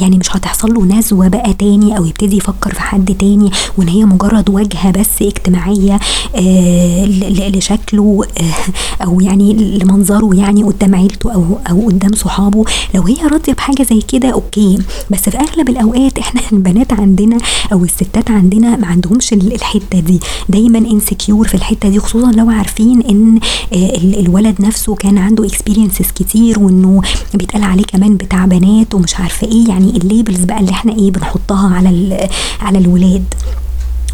يعني 0.00 0.18
مش 0.18 0.36
هتحصل 0.36 0.74
له 0.74 0.84
نزوة 0.84 1.28
بقى 1.28 1.54
تاني. 1.54 1.73
أو 1.82 2.04
يبتدي 2.04 2.36
يفكر 2.36 2.74
في 2.74 2.80
حد 2.80 3.14
تاني 3.18 3.50
وإن 3.78 3.88
هي 3.88 4.04
مجرد 4.04 4.50
واجهه 4.50 4.90
بس 4.90 5.22
اجتماعية 5.22 6.00
آه 6.36 7.04
لشكله 7.48 8.20
آه 8.40 9.04
أو 9.04 9.20
يعني 9.20 9.52
لمنظره 9.52 10.36
يعني 10.36 10.62
قدام 10.64 10.94
عيلته 10.94 11.32
أو 11.34 11.58
أو 11.70 11.86
قدام 11.86 12.12
صحابه. 12.12 12.64
لو 12.94 13.02
هي 13.02 13.16
راضية 13.32 13.52
بحاجة 13.52 13.82
زي 13.82 14.00
كده 14.00 14.28
okay. 14.28 14.78
بس 15.10 15.28
في 15.28 15.38
أغلب 15.38 15.68
الأوقات 15.68 16.18
إحنا 16.18 16.40
البنات 16.52 16.92
عندنا 16.92 17.38
أو 17.72 17.84
الستات 17.84 18.30
عندنا 18.30 18.76
ما 18.76 18.86
عندهمش 18.86 19.32
الحتة 19.32 20.00
دي. 20.00 20.20
دايما 20.48 20.78
insecure 20.78 21.48
في 21.48 21.54
الحتة 21.54 21.88
دي 21.88 21.98
خصوصا 21.98 22.30
لو 22.32 22.50
عارفين 22.50 23.00
إن 23.02 23.40
آه 23.72 23.96
الولد 23.96 24.60
نفسه 24.60 24.94
كان 24.94 25.18
عنده 25.18 25.46
experiences 25.46 26.06
كتير 26.14 26.58
وإنه 26.58 27.00
بيتقال 27.34 27.62
عليه 27.62 27.84
كمان 27.84 28.16
بتاع 28.16 28.44
بنات 28.46 28.94
ومش 28.94 29.20
عارفة 29.20 29.46
إيه. 29.46 29.68
يعني 29.68 29.90
ال 29.96 30.03
labels 30.03 30.44
بقى 30.44 30.60
اللي 30.60 30.70
إحنا 30.70 30.92
إيه 30.92 31.10
بنحطها 31.10 31.63
على 31.68 32.28
على 32.60 32.78
الولاد. 32.78 33.24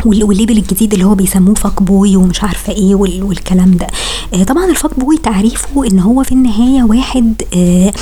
وال 0.04 0.20
label 0.20 0.58
الجديد 0.58 0.92
اللي 0.92 1.04
هو 1.04 1.14
بيسموه 1.14 1.54
fuck 1.54 1.82
boy 1.82 2.16
ومش 2.16 2.42
عارفة 2.42 2.72
إيه 2.72 2.94
والكلام 2.94 3.76
ده. 3.76 3.86
آه 4.34 4.42
طبعا 4.42 4.70
ال 4.70 4.76
fuck 4.76 5.00
boy 5.00 5.18
تعريفه 5.18 5.86
إن 5.86 5.98
هو 5.98 6.22
في 6.22 6.32
النهاية 6.32 6.82
واحد 6.82 7.42
آه 7.56 7.92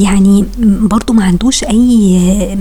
يعني 0.00 0.44
برضو 0.58 1.12
ما 1.12 1.24
عندوش 1.24 1.64
أي 1.64 2.16
آه 2.18 2.58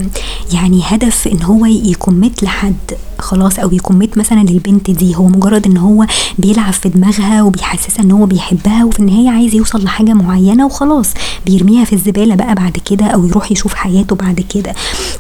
يعني 0.55 0.81
هدف 0.83 1.27
إن 1.27 1.43
هو 1.43 1.65
ي 1.65 1.76
commit 1.76 2.43
لحد. 2.43 2.75
خلاص 3.23 3.59
أو 3.59 3.71
ي 3.71 3.78
commit 3.78 4.17
مثلا 4.17 4.39
للبنت 4.43 4.91
دي. 4.91 5.15
هو 5.15 5.27
مجرد 5.27 5.65
إن 5.67 5.77
هو 5.77 6.05
بيلعب 6.37 6.73
في 6.73 6.89
دماغها 6.89 7.43
وبيحسسها 7.43 8.03
إن 8.03 8.11
هو 8.11 8.25
بيحبها 8.25 8.85
وفي 8.85 8.99
النهاية 8.99 9.29
عايز 9.29 9.55
يوصل 9.55 9.83
لحاجة 9.83 10.13
معينة 10.13 10.65
وخلاص. 10.65 11.07
بيرميها 11.45 11.85
في 11.85 11.93
الزبالة 11.93 12.35
بقى 12.35 12.55
بعد 12.55 12.77
كده 12.85 13.05
أو 13.05 13.25
يروح 13.25 13.51
يشوف 13.51 13.73
حياته 13.73 14.15
بعد 14.15 14.39
كده. 14.49 14.73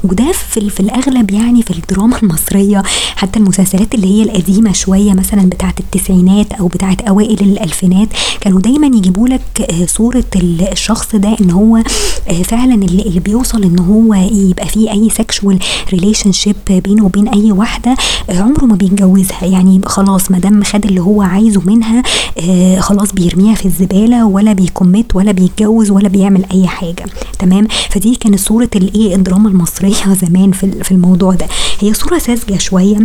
وده 0.03 0.31
في, 0.31 0.69
في 0.69 0.79
الأغلب 0.79 1.31
يعني 1.31 1.61
في 1.63 1.71
الدراما 1.71 2.17
المصرية. 2.23 2.83
حتى 3.15 3.39
المسلسلات 3.39 3.95
اللي 3.95 4.07
هي 4.07 4.23
القديمة 4.23 4.71
شوية 4.73 5.13
مثلا 5.13 5.41
بتاعة 5.49 5.75
التسعينات 5.79 6.53
أو 6.53 6.67
بتاعة 6.67 6.97
أوائل 7.09 7.39
الألفينات 7.41 8.07
كانوا 8.41 8.59
دايما 8.61 8.87
يجيبوا 8.87 9.27
لك 9.27 9.41
آه، 9.71 9.85
صورة 9.85 10.23
الشخص 10.71 11.15
ده 11.15 11.35
إن 11.41 11.51
هو 11.51 11.77
آه، 11.77 12.41
فعلا 12.43 12.73
اللي 12.73 13.19
بيوصل 13.19 13.63
إن 13.63 13.79
هو 13.79 14.13
يبقى 14.13 14.67
فيه 14.67 14.91
أي 14.91 15.09
sexual 15.09 15.59
relationship 15.91 16.55
بينه 16.69 17.05
وبين 17.05 17.27
أي 17.27 17.51
واحدة. 17.51 17.92
عمره 18.29 18.65
ما 18.65 18.75
بيتجوزها. 18.75 19.45
يعني 19.45 19.81
خلاص 19.85 20.31
ما 20.31 20.39
دام 20.39 20.63
خد 20.63 20.85
اللي 20.85 21.01
هو 21.01 21.21
عايزه 21.21 21.61
منها 21.65 22.03
آه 22.39 22.79
خلاص 22.79 23.11
بيرميها 23.13 23.55
في 23.55 23.65
الزبالة 23.65 24.25
ولا 24.25 24.53
بي 24.53 24.69
commit 24.69 25.15
ولا 25.15 25.31
بيتجوز 25.31 25.91
ولا 25.91 26.07
بيعمل 26.09 26.45
أي 26.51 26.67
حاجة. 26.67 27.05
تمام؟ 27.39 27.67
فدي 27.89 28.15
كانت 28.15 28.39
صورة 28.39 28.69
الإيه 28.75 29.15
الدراما 29.15 29.49
المصرية 29.49 30.13
زمان 30.27 30.51
في 30.51 30.91
الموضوع 30.91 31.33
ده. 31.33 31.47
هي 31.79 31.93
صورة 31.93 32.17
ساذجة 32.17 32.57
شوية. 32.57 32.97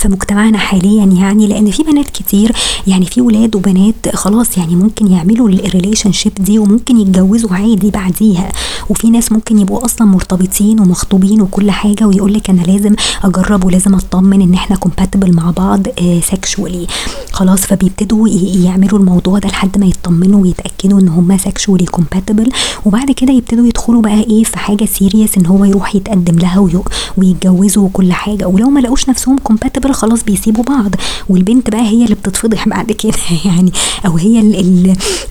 في 0.00 0.08
مجتمعنا 0.08 0.58
حاليا 0.58 1.04
يعني 1.04 1.46
لأن 1.46 1.70
في 1.70 1.82
بنات 1.82 2.10
كتير 2.10 2.52
يعني 2.86 3.06
في 3.06 3.20
ولاد 3.20 3.56
وبنات 3.56 3.94
خلاص 4.14 4.58
يعني 4.58 4.76
ممكن 4.76 5.06
يعملوا 5.12 5.48
ال 5.48 6.12
relationship 6.12 6.32
دي 6.34 6.58
وممكن 6.58 6.96
يتجوزوا 7.00 7.50
عادي 7.54 7.90
بعديها. 7.90 8.52
وفي 8.88 9.10
ناس 9.10 9.32
ممكن 9.32 9.58
يبقوا 9.58 9.84
أصلا 9.84 10.06
مرتبطين 10.08 10.80
ومخطوبين 10.80 11.40
وكل 11.40 11.70
حاجة 11.70 12.06
ويقول 12.06 12.34
لك 12.34 12.50
أنا 12.50 12.60
لازم 12.62 12.94
أجرب 13.24 13.64
ولازم 13.64 13.94
أطمن 13.94 14.42
إن 14.42 14.54
إحنا 14.54 14.76
compatible 14.76 15.32
مع 15.36 15.50
بعض 15.50 15.86
sexually 16.30 16.90
خلاص 17.32 17.60
فبيبتدوا 17.60 18.28
يعملوا 18.64 18.98
الموضوع 18.98 19.38
ده 19.38 19.48
لحد 19.48 19.78
ما 19.78 19.86
يطمنوا 19.86 20.42
ويتأكدوا 20.42 21.00
إن 21.00 21.08
هم 21.08 21.38
sexually 21.38 21.84
compatible 21.90 22.52
وبعد 22.86 23.10
كده 23.10 23.32
يبتدوا 23.32 23.66
يدخلوا 23.66 24.02
بقى 24.02 24.20
إيه 24.20 24.44
في 24.44 24.58
حاجة 24.58 24.84
serious 24.84 25.38
إن 25.38 25.46
هو 25.46 25.64
يروح 25.64 25.94
يتقدم 25.94 26.38
لها 26.38 26.68
ويتجوزوا 27.16 27.84
وكل 27.84 28.12
حاجة. 28.12 28.46
ولو 28.48 28.70
ما 28.70 28.80
لقوش 28.80 29.08
نفسهم 29.08 29.38
compatible 29.38 29.89
كده 29.90 29.98
خلاص 29.98 30.24
بيسيبوا 30.24 30.64
بعض 30.64 30.94
والبنت 31.28 31.70
بقى 31.70 31.80
هي 31.80 32.04
اللي 32.04 32.14
بتتفضح 32.14 32.68
بعد 32.68 32.92
كده 32.92 33.12
يعني 33.44 33.72
أو 34.06 34.16
هي 34.16 34.40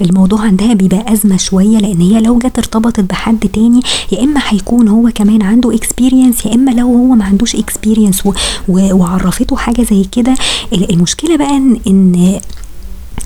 الموضوع 0.01 0.41
عندها 0.41 0.73
بيبقى 0.73 1.13
أزمة 1.13 1.37
شوية 1.37 1.77
لأن 1.77 2.01
هي 2.01 2.21
لو 2.21 2.37
جت 2.37 2.57
ارتبطت 2.57 2.99
بحد 2.99 3.39
تاني 3.39 3.81
يا 4.11 4.23
إما 4.23 4.41
هيكون 4.47 4.87
هو 4.87 5.09
كمان 5.15 5.41
عنده 5.41 5.75
experience 5.75 6.45
يا 6.45 6.55
إما 6.55 6.71
لو 6.71 6.87
هو 6.87 7.15
ما 7.15 7.25
عندوش 7.25 7.55
experience 7.55 8.23
وعرفته 8.69 9.55
حاجة 9.55 9.81
زي 9.83 10.03
كده. 10.11 10.35
المشكلة 10.73 11.37
بقى 11.37 11.57
إن, 11.87 12.39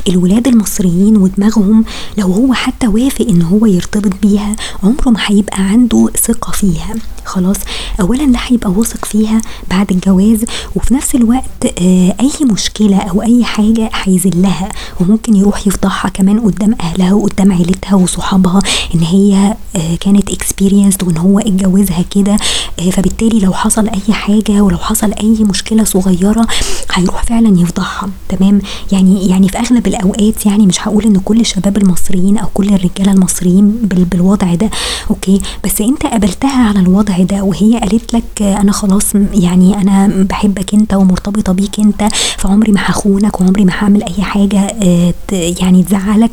الولاد 0.08 0.48
المصريين 0.48 1.18
ودماغهم 1.18 1.86
لو 2.18 2.28
هو 2.32 2.54
حتى 2.54 2.88
وافق 2.88 3.26
إن 3.30 3.42
هو 3.42 3.66
يرتبط 3.66 4.12
بيها 4.22 4.56
عمره 4.84 5.10
ما 5.10 5.20
هيبقى 5.26 5.62
عنده 5.62 6.10
ثقة 6.28 6.52
فيها. 6.52 6.96
خلاص 7.26 7.56
اولا 8.02 8.24
لا 8.24 8.40
هيبقى 8.48 8.72
واثق 8.72 9.06
فيها 9.06 9.42
بعد 9.70 9.92
الجواز 9.92 10.46
وفي 10.76 10.94
نفس 10.94 11.16
الوقت 11.16 11.66
آه 11.82 12.16
أي 12.20 12.32
مشكلة 12.46 12.98
أو 12.98 13.22
أي 13.22 13.44
حاجة 13.44 13.90
هيذلها. 14.04 14.70
وممكن 15.00 15.36
يروح 15.36 15.68
يفضحها 15.68 16.10
كمان 16.10 16.40
قدام 16.40 16.76
أهلها 16.82 17.14
وقدام 17.14 17.52
عيلتها 17.52 17.96
وصحابها 17.96 18.60
إن 18.96 19.00
هي 19.00 19.56
آه 19.76 19.96
كانت 19.96 20.30
اكسبيرينسد 20.30 21.04
وإن 21.04 21.18
هو 21.18 21.40
اتجوزها 21.40 22.02
كده. 22.16 22.38
آه 22.80 22.90
فبالتالي 22.90 23.40
لو 23.40 23.54
حصل 23.54 23.88
أي 23.90 24.14
حاجة 24.14 24.62
ولو 24.62 24.78
حصل 24.78 25.14
أي 25.14 25.30
مشكلة 25.44 25.84
صغيرة 25.84 26.48
هيروح 26.94 27.24
فعلا 27.24 27.60
يفضحها. 27.62 28.10
تمام؟ 28.30 28.62
يعني 28.92 29.28
يعني 29.30 29.50
في 29.50 29.58
أغلب 29.60 29.83
الأوقات 29.88 30.46
يعني 30.46 30.68
مش 30.68 30.88
هقول 30.88 31.04
إن 31.04 31.18
كل 31.20 31.40
الشباب 31.40 31.78
المصريين 31.78 32.38
أو 32.38 32.48
كل 32.54 32.70
الرجالة 32.74 33.12
المصريين 33.12 33.72
بالوضع 33.82 34.56
ده 34.56 34.70
okay؟ 35.10 35.42
بس 35.66 35.82
أنت 35.82 36.06
قابلتها 36.06 36.68
على 36.68 36.80
الوضع 36.80 37.18
ده 37.24 37.44
وهي 37.44 37.80
قالت 37.80 38.14
لك 38.14 38.42
أنا 38.42 38.72
خلاص 38.72 39.16
يعني 39.34 39.82
أنا 39.82 40.08
بحبك 40.30 40.74
أنت 40.74 40.94
ومرتبطة 40.94 41.54
بيك 41.54 41.80
أنت 41.80 42.08
فعمري 42.38 42.72
ما 42.72 42.80
هخونك 42.84 43.42
وعمري 43.42 43.66
ما 43.66 43.74
هعمل 43.80 44.04
أي 44.04 44.24
حاجة 44.24 44.60
آه، 44.60 45.14
يعني 45.32 45.84
تزعلك. 45.84 46.32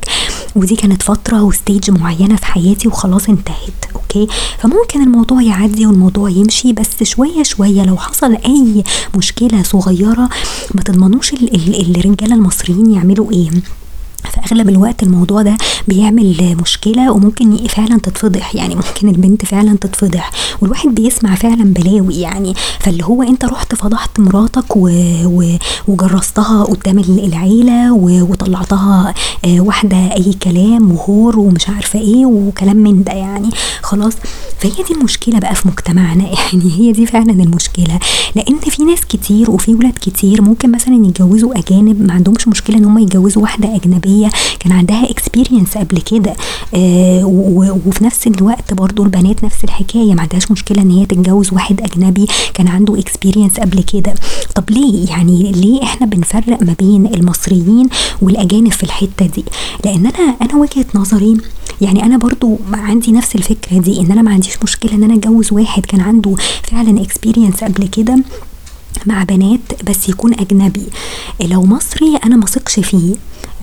ودي 0.56 0.76
كانت 0.76 1.02
فترة 1.02 1.42
و 1.42 1.50
stage 1.50 1.90
معينة 1.90 2.36
في 2.36 2.46
حياتي 2.46 2.88
وخلاص 2.88 3.28
انتهت 3.28 3.84
okay؟ 3.94 4.26
فممكن 4.58 5.02
الموضوع 5.02 5.42
يعدي 5.42 5.86
والموضوع 5.86 6.30
يمشي 6.30 6.72
بس 6.72 7.02
شوية 7.02 7.42
شوية 7.42 7.82
لو 7.84 7.96
حصل 7.96 8.34
أي 8.34 8.84
مشكلة 9.16 9.62
صغيرة 9.62 10.28
ما 10.74 10.82
تضمنوش 10.82 11.32
الرجالة 11.32 12.34
المصريين 12.34 12.90
يعملوا 12.90 13.32
إيه. 13.32 13.50
في 14.30 14.40
فاغلب 14.40 14.68
الوقت 14.68 15.02
الموضوع 15.02 15.42
ده 15.42 15.56
بيعمل 15.88 16.56
مشكلة 16.62 17.12
وممكن 17.12 17.56
فعلا 17.56 17.98
تتفضح. 17.98 18.54
يعني 18.54 18.74
ممكن 18.74 19.08
البنت 19.08 19.44
فعلا 19.44 19.76
تتفضح 19.76 20.30
والواحد 20.60 20.88
بيسمع 20.88 21.34
فعلا 21.34 21.64
بلاوي 21.64 22.14
يعني. 22.14 22.54
فاللي 22.80 23.04
هو 23.04 23.22
أنت 23.22 23.44
رحت 23.44 23.74
فضحت 23.74 24.20
مراتك 24.20 24.76
و... 24.76 24.88
و... 25.24 25.56
وجرستها 25.88 26.64
قدام 26.64 26.98
العيلة 26.98 27.92
و... 27.92 28.22
وطلعتها 28.22 29.14
آه، 29.44 29.60
واحدة 29.60 29.96
أي 29.96 30.32
كلام 30.42 30.92
وهور 30.92 31.38
ومش 31.38 31.68
عارفة 31.68 31.98
إيه 31.98 32.26
وكلام 32.26 32.76
من 32.76 33.04
ده 33.04 33.12
يعني. 33.12 33.50
خلاص 33.82 34.12
فهي 34.58 34.70
دي 34.88 34.94
المشكلة 34.94 35.38
بقى 35.38 35.54
في 35.54 35.68
مجتمعنا. 35.68 36.24
يعني 36.52 36.72
هي 36.78 36.92
دي 36.92 37.06
فعلا 37.06 37.32
المشكلة. 37.32 37.98
لأن 38.34 38.58
في 38.58 38.84
ناس 38.84 39.00
كتير 39.00 39.50
وفي 39.50 39.74
ولاد 39.74 39.98
كتير 40.00 40.42
ممكن 40.42 40.72
مثلا 40.72 41.06
يتجوزوا 41.06 41.58
أجانب 41.58 42.02
ما 42.02 42.12
عندهمش 42.12 42.48
مشكلة 42.48 42.76
إن 42.78 42.84
هم 42.84 42.98
يتجوزوا 42.98 43.42
واحدة 43.42 43.76
أجنبية 43.76 44.19
كان 44.58 44.72
عندها 44.72 45.10
experience 45.10 45.78
قبل 45.78 46.00
كده. 46.00 46.36
آه 46.74 47.24
وفي 47.86 48.04
نفس 48.04 48.26
الوقت 48.26 48.74
برضو 48.74 49.02
البنات 49.04 49.44
نفس 49.44 49.64
الحكاية. 49.64 50.14
ما 50.14 50.22
عندهاش 50.22 50.50
مشكلة 50.50 50.82
إن 50.82 50.90
هي 50.90 51.06
تتجوز 51.06 51.52
واحد 51.52 51.80
أجنبي. 51.80 52.26
كان 52.54 52.68
عنده 52.68 52.98
experience 52.98 53.60
قبل 53.60 53.82
كده. 53.82 54.14
طب 54.54 54.70
ليه؟ 54.70 55.08
يعني 55.08 55.52
ليه 55.52 55.82
إحنا 55.82 56.06
بنفرق 56.06 56.62
ما 56.62 56.74
بين 56.78 57.06
المصريين 57.06 57.88
والأجانب 58.22 58.72
في 58.72 58.82
الحتة 58.82 59.26
دي؟ 59.26 59.44
لأن 59.84 60.06
أنا 60.06 60.36
أنا 60.42 60.56
وجهة 60.56 60.86
نظري 60.94 61.36
يعني 61.80 62.02
أنا 62.04 62.16
برضو 62.18 62.58
عندي 62.72 63.12
نفس 63.12 63.34
الفكرة 63.34 63.78
دي 63.78 64.00
إن 64.00 64.12
أنا 64.12 64.22
ما 64.22 64.30
عنديش 64.30 64.54
مشكلة 64.62 64.94
إن 64.94 65.02
أنا 65.02 65.14
أتجوز 65.14 65.52
واحد. 65.52 65.86
كان 65.86 66.00
عنده 66.00 66.34
فعلا 66.62 67.02
experience 67.02 67.64
قبل 67.64 67.86
كده 67.86 68.18
مع 69.06 69.24
بنات 69.24 69.60
بس 69.90 70.08
يكون 70.08 70.34
أجنبي. 70.34 70.86
لو 71.40 71.62
مصري 71.62 72.16
أنا 72.24 72.36
ما 72.36 72.46
فيه. 72.82 73.14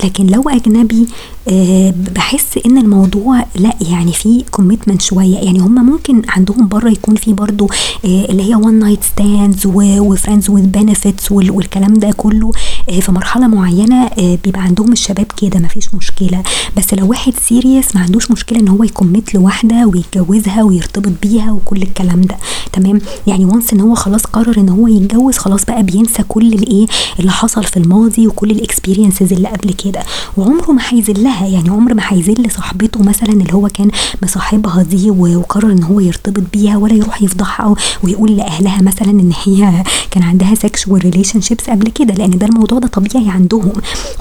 لكن 0.03 0.27
لو 0.27 0.49
أجنبي 0.49 1.07
أه 1.47 1.93
بحس 2.15 2.59
إن 2.65 2.77
الموضوع 2.77 3.45
لا 3.55 3.73
يعني 3.89 4.11
في 4.13 4.43
commitment 4.51 5.01
شوية. 5.01 5.35
يعني 5.37 5.59
هم 5.59 5.85
ممكن 5.85 6.21
عندهم 6.29 6.67
بره 6.67 6.89
يكون 6.89 7.15
في 7.15 7.33
برضو 7.33 7.65
أه 8.05 8.25
اللي 8.29 8.43
هي 8.43 8.55
one 8.55 8.79
night 8.79 9.03
stands 9.03 9.61
و 9.65 9.76
friends 9.76 10.49
with 10.49 10.61
benefits 10.61 11.31
والكلام 11.31 11.93
ده 11.93 12.11
كله 12.17 12.51
أه 12.89 12.99
في 12.99 13.11
مرحلة 13.11 13.47
معينة 13.47 14.03
أه 14.05 14.37
بيبقى 14.43 14.61
عندهم 14.61 14.91
الشباب 14.91 15.25
كده 15.41 15.59
مفيش 15.59 15.93
مشكلة. 15.93 16.43
بس 16.77 16.93
لو 16.93 17.07
واحد 17.09 17.33
serious 17.47 17.95
ما 17.95 18.01
عندوش 18.01 18.31
مشكلة 18.31 18.59
إن 18.59 18.67
هو 18.67 18.83
ي 18.83 18.90
commit 18.90 19.33
لواحدة 19.35 19.85
ويتجوزها 19.85 20.63
ويرتبط 20.63 21.11
بيها 21.21 21.51
وكل 21.51 21.81
الكلام 21.81 22.21
ده. 22.21 22.35
تمام؟ 22.73 23.01
يعني 23.27 23.45
once 23.45 23.73
إن 23.73 23.79
هو 23.81 23.95
خلاص 23.95 24.21
قرر 24.21 24.57
إن 24.57 24.69
هو 24.69 24.87
يتجوز 24.87 25.37
خلاص 25.37 25.65
بقى 25.65 25.83
بينسى 25.83 26.23
كل 26.27 26.53
الإيه 26.53 26.87
اللي 27.19 27.31
حصل 27.31 27.63
في 27.63 27.77
الماضي 27.77 28.27
وكل 28.27 28.51
ال 28.51 28.58
experiences 28.58 29.33
اللي 29.33 29.47
قبل 29.47 29.73
كده. 29.73 29.86
كده. 29.91 30.03
وعمره 30.37 30.71
ما 30.71 30.81
هيذلها 30.89 31.47
يعني 31.47 31.69
عمر 31.69 31.93
ما 31.93 32.03
هيذل 32.07 32.51
صاحبته 32.51 33.03
مثلا 33.03 33.29
اللي 33.29 33.53
هو 33.53 33.67
كان 33.67 33.91
مصاحبها 34.23 34.83
دي 34.83 35.11
وقرر 35.11 35.71
إن 35.71 35.83
هو 35.83 35.99
يرتبط 35.99 36.43
بيها 36.53 36.77
ولا 36.77 36.93
يروح 36.93 37.21
يفضحها 37.21 37.75
ويقول 38.03 38.35
لأهلها 38.37 38.81
مثلا 38.81 39.09
إن 39.09 39.31
هي 39.45 39.83
كان 40.11 40.23
عندها 40.23 40.55
sexual 40.55 41.01
relationships 41.03 41.69
قبل 41.69 41.89
كده. 41.89 42.13
لأن 42.13 42.37
ده 42.37 42.45
الموضوع 42.45 42.79
ده 42.79 42.87
طبيعي 42.87 43.29
عندهم. 43.29 43.71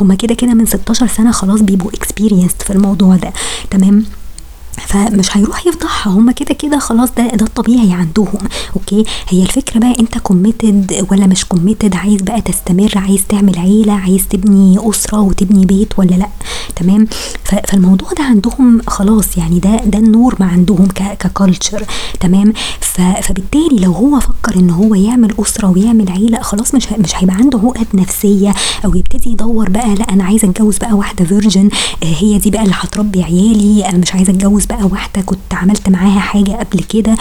هما 0.00 0.14
كده 0.14 0.35
كده 0.35 0.54
من 0.54 0.66
16 0.66 1.06
سنة 1.06 1.30
خلاص 1.32 1.61
بيبقوا 1.61 1.90
experienced 1.90 2.62
في 2.62 2.70
الموضوع 2.70 3.16
ده. 3.16 3.32
تمام؟ 3.70 4.04
فمش 4.87 5.37
هيروح 5.37 5.66
يفضحها. 5.66 6.12
هما 6.12 6.33
كده 6.33 6.54
كده 6.54 6.78
خلاص 6.78 7.09
ده 7.16 7.26
ده 7.26 7.47
الطبيعي 7.47 7.92
عندهم. 7.92 8.38
okay؟ 8.76 9.05
هي 9.28 9.42
الفكرة 9.42 9.78
بقى 9.80 9.95
أنت 10.00 10.18
committed 10.19 11.07
ولا 11.11 11.26
مش 11.26 11.45
committed 11.45 11.95
عايز 11.97 12.23
بقى 12.23 12.40
تستمر؟ 12.40 12.92
عايز 12.97 13.21
تعمل 13.28 13.59
عيلة؟ 13.59 13.92
عايز 13.92 14.28
تبني 14.28 14.78
أسرة 14.90 15.21
وتبني 15.21 15.66
بيت 15.66 15.99
ولا 15.99 16.14
لأ؟ 16.14 16.28
تمام؟ 16.76 17.06
فالموضوع 17.45 18.09
ده 18.18 18.25
عندهم 18.25 18.80
خلاص 18.87 19.37
يعني 19.38 19.59
ده 19.59 19.76
ده 19.76 19.99
ال 19.99 20.37
norm 20.40 20.47
عندهم 20.47 20.87
ك 20.95 21.06
culture 21.06 21.85
تمام؟ 22.21 22.52
فبالتالي 23.23 23.78
لو 23.80 23.92
هو 23.92 24.21
فكر 24.21 24.56
إن 24.56 24.71
هو 24.71 24.95
يعمل 24.95 25.35
أسرة 25.40 25.71
ويعمل 25.71 26.11
عيلة 26.11 26.40
خلاص 26.42 26.75
مش 26.75 26.92
مش 26.92 27.16
هيبقى 27.16 27.37
عنده 27.37 27.59
عقد 27.59 27.87
نفسية 27.95 28.54
أو 28.85 28.95
يبتدي 28.95 29.30
يدور 29.30 29.68
بقى 29.71 29.95
لأ 29.95 30.04
أنا 30.12 30.25
عايزه 30.25 30.49
أتجوز 30.49 30.78
بقى 30.78 30.92
واحدة 30.92 31.25
فيرجن 31.25 31.68
آه، 32.02 32.06
هي 32.06 32.38
دي 32.38 32.50
بقى 32.50 32.62
اللي 32.62 32.75
هتربي 32.78 33.23
عيالي 33.23 33.88
أنا 33.88 33.99
مش 33.99 34.12
عايزه 34.14 34.33
أتجوز 34.33 34.65
بقى 34.70 34.85
واحدة 34.85 35.23
كنت 35.23 35.54
عملت 35.54 35.88
معاها 35.88 36.20
حاجة 36.20 36.50
قبل 36.52 36.80
كده 36.82 37.16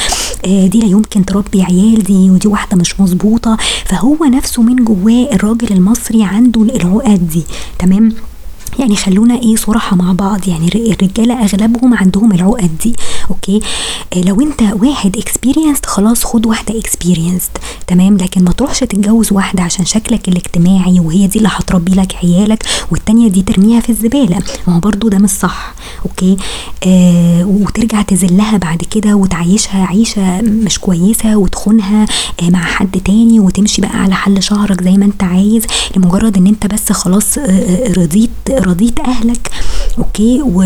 آه، 0.46 0.68
دي 0.68 0.80
لا 0.80 0.86
يمكن 0.86 1.26
تربي 1.26 1.64
عيال 1.64 2.04
دي 2.04 2.30
ودي 2.30 2.48
واحدة 2.48 2.78
مش 2.78 3.00
مظبوطة. 3.00 3.58
فهو 3.86 4.18
نفسه 4.26 4.62
من 4.62 4.76
جواه 4.76 5.30
الراجل 5.34 5.68
المصري 5.74 6.24
عنده 6.24 6.62
العقد 6.62 7.30
دي 7.30 7.44
تمام؟ 7.80 8.14
يعني 8.80 8.96
خلونا 8.96 9.36
إيه 9.40 9.56
صراحة 9.56 9.96
مع 9.96 10.12
بعض. 10.12 10.48
يعني 10.48 10.68
الرجالة 10.92 11.44
أغلبهم 11.44 11.94
عندهم 11.94 12.32
العقد 12.32 12.70
دي 12.84 12.94
okay؟ 13.30 13.60
آه 14.14 14.22
لو 14.22 14.42
انت 14.42 14.62
واحد 14.84 15.18
experienced 15.18 15.86
خلاص 15.86 16.24
خد 16.24 16.46
واحدة 16.46 16.80
experienced 16.80 17.50
تمام؟ 17.88 18.18
لكن 18.18 18.44
ما 18.44 18.52
تروحش 18.52 18.80
تتجوز 18.80 19.32
واحدة 19.34 19.64
عشان 19.64 19.86
شكلك 19.86 20.28
الاجتماعي 20.28 21.00
وهي 21.00 21.28
دي 21.28 21.38
اللي 21.38 21.50
هتربي 21.52 21.92
لك 21.92 22.16
عيالك 22.24 22.64
والتانية 22.92 23.28
دي 23.28 23.42
ترميها 23.42 23.80
في 23.80 23.90
الزبالة. 23.90 24.40
ما 24.68 24.76
هو 24.76 24.80
برضو 24.80 25.10
ده 25.10 25.18
مش 25.18 25.30
صح 25.30 25.74
okay؟ 26.06 26.38
آه 26.88 27.46
وترجع 27.46 28.02
تذلها 28.02 28.58
بعد 28.58 28.78
كده 28.92 29.16
وتعيشها 29.16 29.86
عيشة 29.86 30.42
مش 30.42 30.80
كويسة 30.80 31.38
وتخونها 31.38 32.06
آه 32.44 32.50
مع 32.50 32.60
حد 32.64 33.02
تاني 33.06 33.40
وتمشي 33.40 33.82
بقى 33.82 33.98
على 34.02 34.16
حل 34.16 34.44
شعرك 34.44 34.84
زي 34.84 34.92
ما 34.98 35.06
انت 35.06 35.24
عايز 35.24 35.64
لمجرد 35.98 36.38
ان 36.38 36.48
انت 36.48 36.68
بس 36.68 36.92
خلاص 36.92 37.38
آه, 37.38 37.42
آه، 37.42 37.92
رضيت 37.94 38.30
رضيت 38.66 39.00
أهلك 39.00 39.52
okay؟ 39.98 40.42
و... 40.42 40.64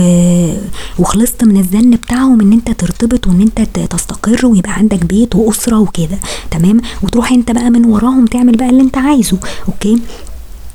وخلصت 1.00 1.44
من 1.44 1.58
الزن 1.58 1.92
بتاعهم 1.92 2.42
إن 2.42 2.54
أنت 2.54 2.72
ترتبط 2.72 3.28
وإن 3.28 3.42
أنت 3.42 3.62
تستقر 3.94 4.46
ويبقى 4.46 4.72
عندك 4.74 5.06
بيت 5.06 5.36
وأسرة 5.36 5.80
وكده 5.80 6.18
تمام؟ 6.52 6.82
وتروح 7.04 7.32
أنت 7.32 7.52
بقى 7.52 7.70
من 7.70 7.86
وراهم 7.86 8.26
تعمل 8.26 8.58
بقى 8.58 8.70
اللي 8.70 8.82
أنت 8.82 8.98
عايزه 8.98 9.38
okay؟ 9.68 9.98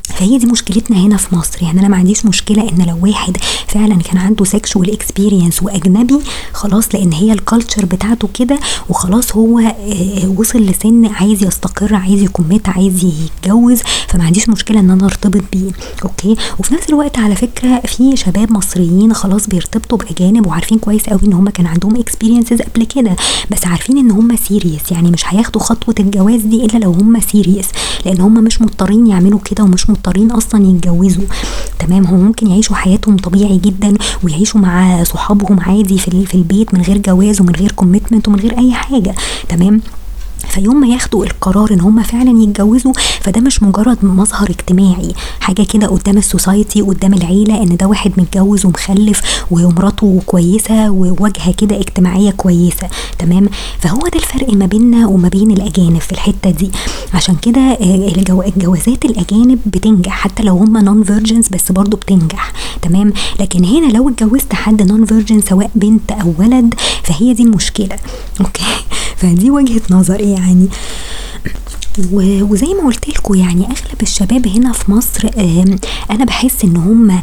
فهي 0.04 0.38
دي 0.38 0.46
مشكلتنا 0.46 0.96
هنا 0.96 1.16
في 1.16 1.36
مصر. 1.36 1.62
يعني 1.62 1.80
أنا 1.80 1.88
ما 1.88 1.96
عنديش 1.96 2.26
مشكلة 2.26 2.62
إن 2.68 2.86
لو 2.88 2.98
واحد 3.02 3.36
فعلا 3.68 3.94
كان 4.02 4.16
عنده 4.18 4.44
sexual 4.44 4.92
experience 4.92 5.62
وأجنبي 5.62 6.18
خلاص 6.52 6.94
لأن 6.94 7.12
هي 7.12 7.32
ال 7.32 7.39
culture 7.39 7.84
بتاعته 7.84 8.28
كده 8.34 8.58
وخلاص 8.88 9.36
هو 9.36 9.58
آه، 9.58 10.34
وصل 10.36 10.58
لسن 10.58 11.06
عايز 11.06 11.42
يستقر 11.44 11.94
عايز 11.94 12.22
ي 12.22 12.29
commit 12.29 12.68
عايز 12.68 13.04
يتجوز 13.04 13.80
فما 14.08 14.24
عنديش 14.24 14.48
مشكلة 14.48 14.80
إن 14.80 14.90
أنا 14.90 15.04
أرتبط 15.04 15.42
بيه. 15.52 15.70
okay؟ 16.04 16.36
وفي 16.58 16.74
نفس 16.74 16.88
الوقت 16.90 17.18
على 17.18 17.34
فكرة 17.36 17.80
في 17.86 18.16
شباب 18.16 18.52
مصريين 18.52 19.14
خلاص 19.14 19.46
بيرتبطوا 19.46 19.98
بأجانب 19.98 20.46
وعارفين 20.46 20.78
كويس 20.78 21.06
قوي 21.06 21.20
إن 21.24 21.32
هم 21.32 21.48
كان 21.48 21.66
عندهم 21.66 21.96
experiences 21.96 22.62
قبل 22.62 22.84
كده 22.84 23.16
بس 23.50 23.66
عارفين 23.66 23.98
إن 23.98 24.10
هم 24.10 24.36
serious 24.36 24.90
يعني 24.90 25.10
مش 25.10 25.22
هياخدوا 25.26 25.60
خطوة 25.60 25.94
الجواز 26.00 26.40
دي 26.40 26.64
إلا 26.64 26.78
لو 26.78 26.92
هم 26.92 27.20
serious 27.20 27.66
لأن 28.06 28.20
هم 28.20 28.34
مش 28.44 28.60
مضطرين 28.62 29.06
يعملوا 29.06 29.38
كده 29.44 29.64
ومش 29.64 29.90
مضطرين 29.94 30.30
أصلا 30.30 30.66
يتجوزوا. 30.66 31.24
تمام 31.78 32.06
هم 32.06 32.20
ممكن 32.20 32.46
يعيشوا 32.46 32.76
حياتهم 32.76 33.16
طبيعي 33.16 33.58
جدا 33.58 33.94
ويعيشوا 34.22 34.60
مع 34.60 35.04
صحابهم 35.04 35.60
عادي 35.60 35.98
في, 35.98 36.34
البيت 36.34 36.74
من 36.74 36.80
غير 36.80 36.98
جواز 36.98 37.40
ومن 37.40 37.54
غير 37.54 37.72
commitment 37.72 38.28
ومن 38.28 38.40
غير 38.40 38.58
أي 38.58 38.72
حاجة. 38.72 39.14
تمام؟ 39.48 39.80
فيوم 40.54 40.80
ما 40.80 40.86
ياخدوا 40.86 41.24
القرار 41.24 41.72
إن 41.72 41.80
هم 41.80 42.02
فعلا 42.02 42.42
يتجوزوا 42.42 42.92
فده 43.20 43.40
مش 43.40 43.62
مجرد 43.62 44.04
مظهر 44.04 44.50
اجتماعي. 44.50 45.12
حاجة 45.40 45.62
كده 45.62 45.86
قدام 45.86 46.18
ال 46.18 46.26
society 46.26 46.82
قدام 46.82 47.14
العيلة 47.14 47.62
إن 47.62 47.76
ده 47.76 47.86
واحد 47.86 48.12
متجوز 48.16 48.66
ومخلف 48.66 49.44
ومراته 49.50 50.22
كويسة 50.26 50.90
وواجهة 50.90 51.52
كده 51.52 51.76
اجتماعية 51.78 52.30
كويسة. 52.30 52.88
تمام؟ 53.18 53.48
فهو 53.80 53.98
ده 54.00 54.16
الفرق 54.18 54.52
ما 54.52 54.66
بيننا 54.66 55.06
وما 55.06 55.28
بين 55.28 55.50
الأجانب 55.50 56.00
في 56.00 56.12
الحتة 56.12 56.50
دي. 56.50 56.70
عشان 57.14 57.36
كده 57.36 57.60
آه، 57.60 58.12
الجوازات 58.48 59.04
الأجانب 59.04 59.58
بتنجح 59.66 60.12
حتى 60.12 60.42
لو 60.42 60.56
هم 60.56 60.76
non 60.78 61.02
virgins 61.04 61.48
بس 61.48 61.72
برضو 61.72 61.96
بتنجح. 61.96 62.52
تمام؟ 62.82 63.12
لكن 63.40 63.64
هنا 63.64 63.92
لو 63.92 64.08
اتجوزت 64.08 64.52
حد 64.54 64.82
non 64.82 65.04
virgin 65.04 65.40
سواء 65.40 65.70
بنت 65.74 66.12
أو 66.12 66.34
ولد 66.38 66.74
فهي 67.02 67.32
دي 67.34 67.42
المشكلة. 67.42 67.96
okay؟ 68.40 68.62
فدي 69.24 69.50
وجهة 69.50 69.82
نظري 69.90 70.30
يعني. 70.32 70.68
وزي 72.12 72.66
ما 72.74 72.86
قلت 72.86 73.08
لكم 73.08 73.34
يعني 73.34 73.64
أغلب 73.64 74.02
الشباب 74.02 74.46
هنا 74.48 74.72
في 74.72 74.90
مصر 74.92 75.28
أنا 76.10 76.24
بحس 76.24 76.64
إن 76.64 76.76
هم 76.76 77.20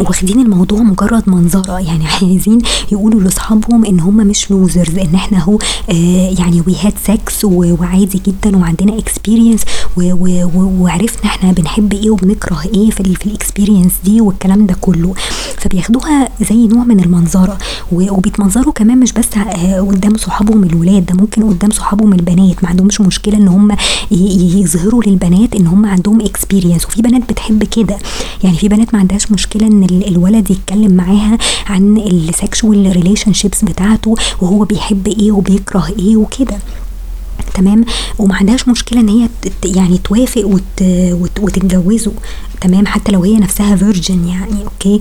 واخدين 0.00 0.40
الموضوع 0.40 0.78
مجرد 0.80 1.22
منظرة. 1.26 1.80
يعني 1.80 2.06
عايزين 2.06 2.58
يقولوا 2.92 3.20
لأصحابهم 3.20 3.84
إن 3.84 4.00
هم 4.00 4.16
مش 4.16 4.50
losers 4.50 4.98
إن 4.98 5.14
إحنا 5.14 5.38
أهو 5.38 5.58
آه، 5.90 6.34
يعني 6.38 6.62
we 6.66 6.76
had 6.82 6.92
sex 7.04 7.44
وعادي 7.44 8.20
جدا 8.26 8.56
وعندنا 8.56 8.98
experience 8.98 9.60
وعرفنا 9.96 11.24
إحنا 11.30 11.52
بنحب 11.52 11.92
إيه 11.92 12.10
وبنكره 12.10 12.60
إيه 12.74 12.90
في 12.90 13.00
ال 13.26 13.32
experience 13.32 13.92
دي 14.04 14.20
والكلام 14.20 14.66
ده 14.66 14.76
كله. 14.80 15.14
فبياخدوها 15.58 16.28
زي 16.50 16.66
نوع 16.66 16.84
من 16.84 17.00
المنظرة. 17.00 17.58
وبيتمنظروا 17.92 18.72
كمان 18.72 18.98
مش 18.98 19.12
بس 19.12 19.26
آه، 19.36 19.80
قدام 19.80 20.16
صحابهم 20.16 20.64
الولاد 20.64 21.06
ده 21.06 21.14
ممكن 21.14 21.48
قدام 21.48 21.70
صحابهم 21.70 22.12
البنات. 22.12 22.62
ما 22.64 22.68
عندهمش 22.68 23.00
مشكلة 23.00 23.36
إن 23.36 23.48
هم 23.48 23.76
يظهروا 24.10 25.02
للبنات 25.06 25.54
إن 25.56 25.66
هم 25.66 25.86
عندهم 25.86 26.20
experience 26.20 26.86
وفي 26.86 27.02
بنات 27.02 27.28
بتحب 27.32 27.64
كده. 27.64 27.98
يعني 28.44 28.56
في 28.56 28.68
بنات 28.68 28.94
ما 28.94 29.00
عندهاش 29.00 29.32
مشكلة 29.32 29.66
إن 29.66 29.84
الولد 30.08 30.50
يتكلم 30.50 30.92
معاها 30.92 31.38
عن 31.66 31.96
ال 31.98 32.92
sexual 32.92 33.32
relationships 33.32 33.64
بتاعته 33.64 34.14
وهو 34.42 34.64
بيحب 34.64 35.08
إيه 35.08 35.32
وبيكره 35.32 35.88
إيه 35.98 36.16
وكده. 36.16 36.58
تمام؟ 37.54 37.84
وما 38.18 38.34
عندهاش 38.34 38.68
مشكلة 38.68 39.00
إن 39.00 39.08
هي 39.08 39.28
يعني 39.64 39.98
توافق 39.98 40.46
وت 40.46 40.62
وت 41.12 41.40
وتتجوزه. 41.40 42.12
تمام؟ 42.60 42.86
حتى 42.86 43.12
لو 43.12 43.22
هي 43.24 43.36
نفسها 43.36 43.76
virgin 43.76 44.28
يعني 44.28 44.64
okay 44.64 45.00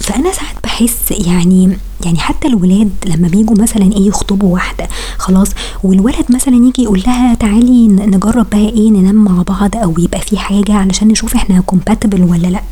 فأنا 0.00 0.32
ساعات 0.32 0.54
بحس 0.64 1.10
يعني 1.10 1.78
يعني 2.04 2.18
حتى 2.18 2.48
الولاد 2.48 2.90
لما 3.06 3.28
بيجوا 3.28 3.56
مثلا 3.58 3.92
إيه 3.92 4.06
يخطبوا 4.08 4.52
واحدة 4.54 4.88
خلاص 5.18 5.48
والولد 5.84 6.24
مثلا 6.30 6.54
يجي 6.54 6.82
يقول 6.82 7.02
لها 7.06 7.34
تعالي 7.34 7.88
نجرب 7.88 8.50
بقى 8.50 8.68
إيه 8.68 8.90
ننام 8.90 9.14
مع 9.24 9.42
بعض 9.42 9.76
أو 9.76 9.94
يبقى 9.98 10.20
في 10.20 10.38
حاجة 10.38 10.72
علشان 10.72 11.08
نشوف 11.08 11.34
إحنا 11.34 11.60
compatible 11.60 12.22
ولا 12.22 12.46
لأ. 12.46 12.62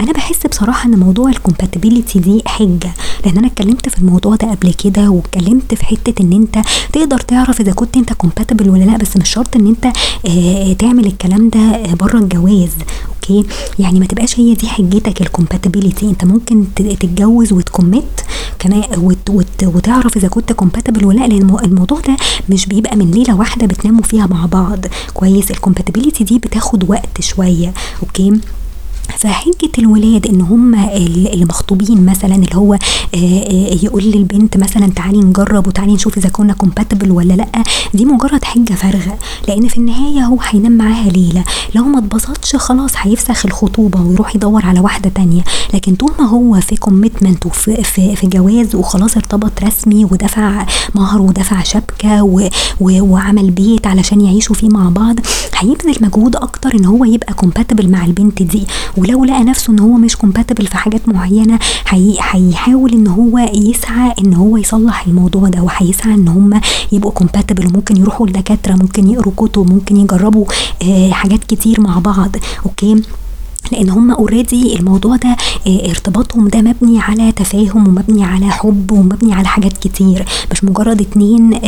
أنا 0.00 0.12
بحس 0.12 0.46
بصراحة 0.46 0.88
إن 0.88 0.98
موضوع 0.98 1.28
ال 1.30 1.36
compatibility 1.36 2.18
دي 2.18 2.42
حجة 2.46 2.92
لأن 3.24 3.38
أنا 3.38 3.46
اتكلمت 3.46 3.88
في 3.88 3.98
الموضوع 3.98 4.34
ده 4.36 4.50
قبل 4.50 4.72
كده 4.74 5.10
واتكلمت 5.10 5.74
في 5.74 5.84
حتة 5.86 6.22
إن 6.22 6.32
أنت 6.32 6.58
تقدر 6.92 7.18
تعرف 7.18 7.60
إذا 7.60 7.72
كنت 7.72 7.96
أنت 7.96 8.12
compatible 8.12 8.70
ولا 8.70 8.84
لأ 8.84 8.96
بس 8.96 9.16
مش 9.16 9.28
شرط 9.30 9.56
إن 9.56 9.66
أنت 9.66 9.86
آه 10.28 10.72
تعمل 10.72 11.06
الكلام 11.06 11.48
ده 11.48 11.82
بره 11.94 12.18
الجواز 12.18 12.70
okay؟ 13.08 13.44
يعني 13.78 14.00
ما 14.00 14.06
تبقاش 14.06 14.40
هي 14.40 14.54
دي 14.54 14.68
حجتك 14.68 15.20
ال 15.20 15.26
compatibility 15.26 16.06
أنت 16.06 16.24
ممكن 16.24 16.55
تتجوز 16.76 17.52
و 17.52 17.61
ت 17.61 17.70
commit 17.70 18.24
وت 18.98 19.64
وتعرف 19.64 20.16
إذا 20.16 20.28
كنت 20.28 20.52
compatible 20.52 21.04
ولا 21.04 21.18
لا 21.20 21.26
لأن 21.26 21.56
الموضوع 21.64 22.00
ده 22.00 22.16
مش 22.48 22.66
بيبقى 22.66 22.96
من 22.96 23.10
ليلة 23.10 23.36
واحدة 23.36 23.66
بتناموا 23.66 24.02
فيها 24.02 24.26
مع 24.26 24.46
بعض. 24.46 24.78
كويس 25.14 25.50
ال 25.50 25.55
compatibility 25.55 26.24
دي 26.24 26.38
بتاخد 26.38 26.90
وقت 26.90 27.20
شوية 27.20 27.74
okay؟ 28.02 28.40
فحجة 29.18 29.70
الولاد 29.78 30.26
إن 30.26 30.40
هم 30.40 30.74
اللي 30.74 31.44
مخطوبين 31.44 32.06
مثلا 32.06 32.34
اللي 32.34 32.54
هو 32.56 32.78
يقول 33.82 34.02
للبنت 34.04 34.56
مثلا 34.56 34.86
تعالي 34.96 35.18
نجرب 35.18 35.66
وتعالي 35.66 35.92
نشوف 35.92 36.18
إذا 36.18 36.28
كنا 36.28 36.52
compatible 36.52 37.10
ولا 37.10 37.34
لأ 37.34 37.48
دي 37.94 38.04
مجرد 38.04 38.44
حجة 38.44 38.72
فارغة. 38.74 39.18
لأن 39.48 39.68
في 39.68 39.78
النهاية 39.78 40.20
هو 40.20 40.38
هينام 40.42 40.72
معاها 40.72 41.08
ليلة. 41.10 41.44
لو 41.74 41.84
ما 41.84 41.98
اتبسطش 41.98 42.56
خلاص 42.56 42.92
هيفسخ 42.96 43.46
الخطوبة 43.46 44.00
ويروح 44.00 44.36
يدور 44.36 44.66
على 44.66 44.80
واحدة 44.80 45.10
تانية. 45.14 45.42
لكن 45.74 45.94
طول 45.94 46.12
ما 46.18 46.26
هو 46.28 46.60
في 46.60 46.76
commitment 46.76 47.46
وفي 47.46 47.82
في, 47.82 48.16
في 48.16 48.26
جواز 48.26 48.74
وخلاص 48.74 49.16
ارتبط 49.16 49.62
رسمي 49.62 50.04
ودفع 50.04 50.66
مهر 50.94 51.20
ودفع 51.20 51.62
شبكة 51.62 52.22
و 52.22 52.48
وعمل 52.80 53.50
بيت 53.50 53.86
علشان 53.86 54.20
يعيشوا 54.20 54.54
فيه 54.54 54.68
مع 54.68 54.88
بعض 54.88 55.16
هيبذل 55.58 55.96
مجهود 56.00 56.36
أكتر 56.36 56.74
إن 56.74 56.84
هو 56.84 57.04
يبقى 57.04 57.34
compatible 57.34 57.88
مع 57.90 58.04
البنت 58.04 58.42
دي. 58.42 58.66
ولو 58.96 59.24
لقى 59.24 59.44
نفسه 59.44 59.72
إن 59.72 59.78
هو 59.78 59.92
مش 59.92 60.16
compatible 60.16 60.66
في 60.66 60.76
حاجات 60.76 61.08
معينة 61.08 61.58
هيحاول 61.88 62.92
إن 62.92 63.06
هو 63.06 63.38
يسعى 63.38 64.14
إن 64.18 64.34
هو 64.34 64.56
يصلح 64.56 65.06
الموضوع 65.06 65.48
ده 65.48 65.62
وهيسعى 65.62 66.14
إن 66.14 66.28
هم 66.28 66.60
يبقوا 66.92 67.12
compatible 67.12 67.66
وممكن 67.66 67.96
يروحوا 67.96 68.26
لدكاترة 68.26 68.74
ممكن 68.74 69.08
يقروا 69.10 69.32
كتب 69.36 69.72
ممكن 69.72 69.96
يجربوا 69.96 70.44
آه 70.82 71.10
حاجات 71.10 71.44
كتير 71.44 71.80
مع 71.80 71.98
بعض. 71.98 72.36
okay؟ 72.66 73.02
لأن 73.72 73.90
هم 73.90 74.10
already 74.10 74.76
الموضوع 74.76 75.16
ده 75.16 75.36
آه، 75.66 75.90
ارتباطهم 75.90 76.48
ده 76.48 76.60
مبني 76.60 77.00
على 77.00 77.32
تفاهم 77.32 77.88
ومبني 77.88 78.24
على 78.24 78.50
حب 78.50 78.92
ومبني 78.92 79.34
على 79.34 79.48
حاجات 79.48 79.78
كتير. 79.78 80.24
مش 80.52 80.64
مجرد 80.64 81.00
اتنين 81.00 81.58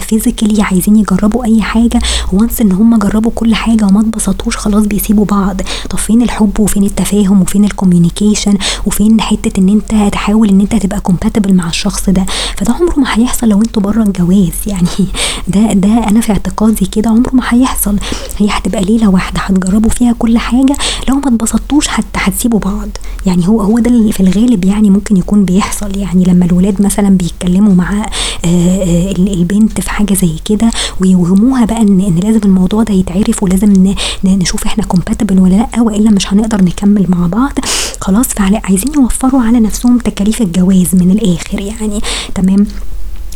physically 0.00 0.60
آه، 0.60 0.64
آه، 0.64 0.66
عايزين 0.66 0.96
يجربوا 0.96 1.44
أي 1.44 1.62
حاجة. 1.62 2.00
و 2.32 2.38
once 2.38 2.60
إن 2.60 2.72
هم 2.72 2.98
جربوا 2.98 3.32
كل 3.34 3.54
حاجة 3.54 3.84
وما 3.84 4.00
اتبسطوش 4.00 4.56
خلاص 4.56 4.84
بيسيبوا 4.86 5.24
بعض. 5.24 5.60
طب 5.90 5.98
فين 5.98 6.22
الحب 6.22 6.60
وفين 6.60 6.84
التفاهم 6.84 7.40
وفين 7.42 7.64
ال 7.64 7.70
communication 7.70 8.54
وفين 8.86 9.20
حتة 9.20 9.60
إن 9.60 9.68
أنت 9.68 10.12
تحاول 10.12 10.48
إن 10.48 10.60
أنت 10.60 10.76
تبقى 10.76 11.00
compatible 11.00 11.54
مع 11.54 11.68
الشخص 11.68 12.10
ده؟ 12.10 12.26
فده 12.56 12.72
عمره 12.72 12.98
ما 12.98 13.06
هيحصل 13.08 13.48
لو 13.48 13.58
أنتوا 13.58 13.82
بره 13.82 14.02
الجواز. 14.02 14.52
يعني 14.66 15.06
ده 15.48 15.72
ده 15.72 16.08
أنا 16.08 16.20
في 16.20 16.32
اعتقادي 16.32 16.86
كده 16.86 17.10
عمره 17.10 17.30
ما 17.34 17.42
هيحصل. 17.48 17.96
هي 18.38 18.48
هتبقى 18.50 18.82
ليلة 18.82 19.08
واحدة 19.08 19.40
هتجربوا 19.40 19.90
فيها 19.90 20.14
كل 20.18 20.38
حاجة. 20.38 20.76
لو 21.08 21.14
ما 21.14 21.29
اتبسطتوش 21.34 21.88
حتى 21.88 22.18
هتسيبوا 22.18 22.58
بعض. 22.58 22.88
يعني 23.26 23.48
هو 23.48 23.60
هو 23.60 23.78
ده 23.78 23.90
اللي 23.90 24.12
في 24.12 24.20
الغالب 24.20 24.64
يعني 24.64 24.90
ممكن 24.90 25.16
يكون 25.16 25.44
بيحصل. 25.44 25.96
يعني 25.98 26.24
لما 26.24 26.44
الولاد 26.44 26.82
مثلا 26.82 27.08
بيتكلموا 27.08 27.74
مع 27.74 28.06
آه، 28.44 28.46
آه، 28.46 29.12
البنت 29.12 29.80
في 29.80 29.90
حاجة 29.90 30.14
زي 30.14 30.30
كده 30.44 30.70
ويوهموها 31.00 31.64
بقى 31.64 31.80
إن 31.82 32.00
إن 32.00 32.16
لازم 32.16 32.40
الموضوع 32.44 32.82
ده 32.82 32.94
يتعرف 32.94 33.42
ولازم 33.42 33.94
نشوف 34.24 34.66
إحنا 34.66 34.84
كومباتبل 34.84 35.38
ولا 35.40 35.54
لأ 35.54 35.80
وإلا 35.82 36.10
مش 36.10 36.32
هنقدر 36.32 36.64
نكمل 36.64 37.06
مع 37.08 37.26
بعض. 37.26 37.52
خلاص 38.00 38.26
فعايزين 38.28 38.92
يوفروا 38.94 39.42
على 39.42 39.60
نفسهم 39.60 39.98
تكاليف 39.98 40.42
الجواز 40.42 40.94
من 40.94 41.10
الآخر 41.10 41.60
يعني. 41.60 42.00
تمام؟ 42.34 42.66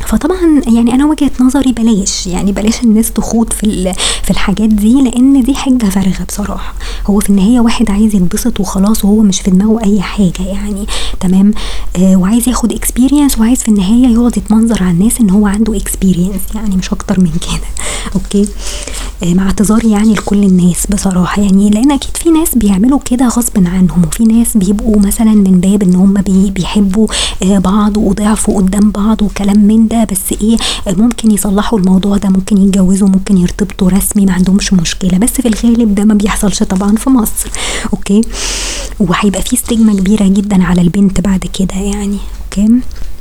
فطبعا 0.01 0.63
يعني 0.67 0.95
أنا 0.95 1.07
وجهة 1.07 1.31
نظري 1.41 1.73
بلاش 1.73 2.27
يعني 2.27 2.53
بلاش 2.53 2.83
الناس 2.83 3.13
تخوض 3.13 3.53
في 3.53 3.95
في 4.23 4.31
الحاجات 4.31 4.69
دي 4.69 5.03
لأن 5.03 5.43
دي 5.43 5.55
حاجة 5.55 5.85
فارغة 5.85 6.25
بصراحة. 6.29 6.75
هو 7.07 7.21
في 7.21 7.31
النهاية 7.31 7.61
واحد 7.61 7.91
عايز 7.91 8.15
يتبسط 8.15 8.61
وخلاص 8.61 9.05
وهو 9.05 9.21
مش 9.23 9.41
في 9.41 9.51
دماغه 9.51 9.85
أي 9.85 10.01
حاجة 10.03 10.47
يعني. 10.47 10.87
تمام؟ 11.21 11.53
آه 11.97 12.17
وعايز 12.17 12.49
ياخد 12.49 12.73
experience 12.73 13.39
وعايز 13.39 13.59
في 13.59 13.69
النهاية 13.69 14.07
يقعد 14.15 14.37
يتمنظر 14.37 14.83
على 14.83 14.91
الناس 14.91 15.21
إن 15.21 15.31
هو 15.31 15.47
عنده 15.47 15.77
experience 15.77 16.41
يعني 16.55 16.77
مش 16.77 16.93
أكتر 16.93 17.21
من 17.21 17.31
كده. 17.31 17.69
okay؟ 18.15 18.49
آه 19.23 19.35
مع 19.35 19.47
اعتذاري 19.47 19.91
يعني 19.91 20.13
لكل 20.15 20.43
الناس 20.45 20.87
بصراحة 20.87 21.43
يعني. 21.43 21.71
لأن 21.71 21.91
أكيد 21.93 22.17
في 22.17 22.31
ناس 22.31 22.55
بيعملوا 22.55 22.99
كده 23.05 23.29
غصب 23.29 23.57
عنهم 23.67 24.03
وفي 24.07 24.25
ناس 24.25 24.57
بيبقوا 24.57 24.99
مثلا 25.01 25.35
من 25.35 25.61
باب 25.61 25.83
إن 25.83 25.95
هم 25.95 26.15
بي 26.15 26.51
بيحبوا 26.51 27.07
آه 27.43 27.59
بعض 27.59 27.97
وضعفوا 27.97 28.57
قدام 28.57 28.91
بعض 28.91 29.23
وكلام 29.23 29.59
من 29.59 29.89
ده. 29.89 29.94
بس 30.03 30.33
إيه 30.43 30.57
ممكن 30.87 31.31
يصلحوا 31.31 31.79
الموضوع 31.79 32.17
ده 32.17 32.29
ممكن 32.29 32.59
يتجوزوا 32.59 33.09
ممكن 33.09 33.39
يرتبطوا 33.39 33.91
رسمي 33.91 34.27
ما 34.27 34.33
عندهمش 34.33 34.73
مشكلة. 34.73 35.19
بس 35.19 35.31
في 35.31 35.49
الغالب 35.49 35.95
ده 35.95 36.05
ما 36.05 36.15
بيحصلش 36.15 36.63
طبعا 36.63 36.97
في 36.97 37.11
مصر. 37.11 37.51
okay؟ 37.93 38.21
وهيبقى 39.01 39.43
في 39.43 39.57
stigma 39.57 39.93
كبيرة 39.95 40.25
جدا 40.29 40.65
على 40.65 40.81
البنت 40.83 41.21
بعد 41.21 41.45
كده 41.59 41.75
يعني. 41.75 42.19
okay؟ 42.45 42.69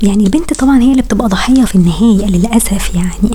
يعني 0.02 0.24
البنت 0.24 0.52
طبعا 0.54 0.80
هي 0.82 0.90
اللي 0.90 1.02
بتبقى 1.02 1.28
ضحية 1.28 1.64
في 1.64 1.74
النهاية 1.74 2.26
للأسف 2.26 2.94
يعني. 2.94 3.30